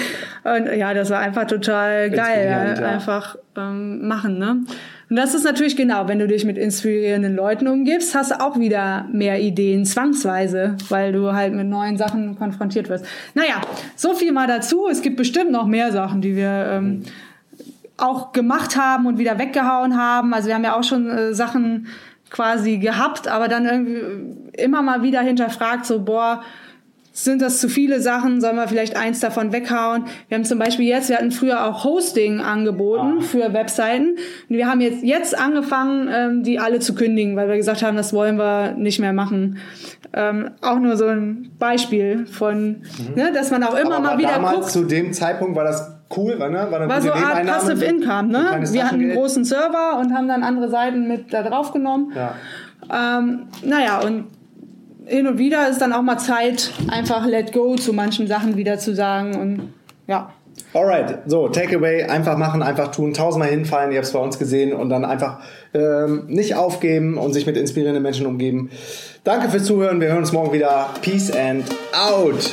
Und 0.44 0.74
ja, 0.74 0.94
das 0.94 1.10
war 1.10 1.18
einfach 1.18 1.33
total 1.42 2.10
geil. 2.10 2.76
Ja. 2.78 2.86
Einfach 2.86 3.36
ähm, 3.56 4.06
machen, 4.06 4.38
ne? 4.38 4.64
Und 5.10 5.16
das 5.16 5.34
ist 5.34 5.44
natürlich 5.44 5.76
genau, 5.76 6.08
wenn 6.08 6.18
du 6.18 6.26
dich 6.26 6.44
mit 6.44 6.56
inspirierenden 6.56 7.36
Leuten 7.36 7.68
umgibst, 7.68 8.14
hast 8.14 8.30
du 8.30 8.40
auch 8.40 8.58
wieder 8.58 9.06
mehr 9.12 9.40
Ideen, 9.40 9.84
zwangsweise, 9.84 10.76
weil 10.88 11.12
du 11.12 11.32
halt 11.32 11.52
mit 11.52 11.66
neuen 11.66 11.96
Sachen 11.96 12.38
konfrontiert 12.38 12.88
wirst. 12.88 13.04
Naja, 13.34 13.60
so 13.96 14.14
viel 14.14 14.32
mal 14.32 14.46
dazu. 14.46 14.88
Es 14.90 15.02
gibt 15.02 15.16
bestimmt 15.16 15.52
noch 15.52 15.66
mehr 15.66 15.92
Sachen, 15.92 16.20
die 16.22 16.34
wir 16.34 16.66
ähm, 16.70 17.02
auch 17.96 18.32
gemacht 18.32 18.76
haben 18.76 19.06
und 19.06 19.18
wieder 19.18 19.38
weggehauen 19.38 19.96
haben. 19.96 20.32
Also 20.34 20.48
wir 20.48 20.54
haben 20.54 20.64
ja 20.64 20.76
auch 20.76 20.84
schon 20.84 21.08
äh, 21.08 21.34
Sachen 21.34 21.86
quasi 22.30 22.78
gehabt, 22.78 23.28
aber 23.28 23.46
dann 23.46 23.66
irgendwie 23.66 24.60
immer 24.60 24.82
mal 24.82 25.02
wieder 25.02 25.20
hinterfragt, 25.20 25.86
so, 25.86 26.00
boah, 26.00 26.42
sind 27.16 27.40
das 27.40 27.60
zu 27.60 27.68
viele 27.68 28.00
Sachen, 28.00 28.40
sollen 28.40 28.56
wir 28.56 28.66
vielleicht 28.66 28.96
eins 28.96 29.20
davon 29.20 29.52
weghauen. 29.52 30.06
Wir 30.26 30.36
haben 30.36 30.44
zum 30.44 30.58
Beispiel 30.58 30.88
jetzt, 30.88 31.08
wir 31.08 31.16
hatten 31.16 31.30
früher 31.30 31.64
auch 31.64 31.84
Hosting 31.84 32.40
angeboten 32.40 33.18
ah. 33.20 33.22
für 33.22 33.54
Webseiten. 33.54 34.16
Und 34.48 34.56
wir 34.56 34.66
haben 34.66 34.80
jetzt, 34.80 35.04
jetzt 35.04 35.38
angefangen, 35.38 36.10
ähm, 36.12 36.42
die 36.42 36.58
alle 36.58 36.80
zu 36.80 36.92
kündigen, 36.96 37.36
weil 37.36 37.46
wir 37.48 37.56
gesagt 37.56 37.84
haben, 37.84 37.96
das 37.96 38.12
wollen 38.12 38.36
wir 38.36 38.72
nicht 38.72 38.98
mehr 38.98 39.12
machen. 39.12 39.58
Ähm, 40.12 40.50
auch 40.60 40.80
nur 40.80 40.96
so 40.96 41.06
ein 41.06 41.52
Beispiel 41.56 42.26
von, 42.26 42.82
mhm. 43.08 43.14
ne, 43.14 43.32
dass 43.32 43.52
man 43.52 43.62
auch 43.62 43.76
immer 43.76 43.96
Aber 43.96 44.08
mal 44.08 44.18
wieder 44.18 44.32
damals 44.32 44.56
guckt. 44.56 44.70
zu 44.70 44.84
dem 44.84 45.12
Zeitpunkt 45.12 45.54
war 45.54 45.64
das 45.64 45.96
cool, 46.16 46.36
war, 46.40 46.50
ne? 46.50 46.66
war, 46.68 46.80
eine 46.80 46.88
war 46.88 47.00
so 47.00 47.12
eine 47.12 47.26
Art 47.26 47.46
Passive 47.46 47.84
Income, 47.84 48.28
ne? 48.28 48.60
Wir 48.72 48.84
hatten 48.84 49.00
einen 49.00 49.14
großen 49.14 49.44
Server 49.44 49.98
und 50.00 50.12
haben 50.12 50.26
dann 50.26 50.42
andere 50.42 50.68
Seiten 50.68 51.06
mit 51.06 51.32
da 51.32 51.44
drauf 51.44 51.72
genommen. 51.72 52.12
Ja. 52.14 52.34
Ähm, 52.92 53.46
naja, 53.62 54.00
und 54.00 54.26
hin 55.06 55.26
und 55.26 55.38
wieder 55.38 55.68
ist 55.68 55.80
dann 55.80 55.92
auch 55.92 56.02
mal 56.02 56.18
Zeit, 56.18 56.72
einfach 56.88 57.26
let 57.26 57.52
go 57.52 57.76
zu 57.76 57.92
manchen 57.92 58.26
Sachen 58.26 58.56
wieder 58.56 58.78
zu 58.78 58.94
sagen 58.94 59.36
und 59.36 59.72
ja. 60.06 60.32
Alright, 60.72 61.18
so, 61.26 61.48
Takeaway, 61.48 62.04
einfach 62.04 62.36
machen, 62.36 62.62
einfach 62.62 62.90
tun, 62.90 63.12
tausendmal 63.12 63.48
hinfallen, 63.48 63.90
ihr 63.90 63.98
habt 63.98 64.06
es 64.06 64.12
bei 64.12 64.18
uns 64.18 64.38
gesehen 64.38 64.72
und 64.72 64.88
dann 64.88 65.04
einfach 65.04 65.40
ähm, 65.72 66.24
nicht 66.26 66.54
aufgeben 66.54 67.16
und 67.16 67.32
sich 67.32 67.46
mit 67.46 67.56
inspirierenden 67.56 68.02
Menschen 68.02 68.26
umgeben. 68.26 68.70
Danke 69.24 69.48
fürs 69.48 69.64
Zuhören, 69.64 70.00
wir 70.00 70.08
hören 70.08 70.18
uns 70.18 70.32
morgen 70.32 70.52
wieder. 70.52 70.90
Peace 71.00 71.30
and 71.32 71.64
out! 71.92 72.52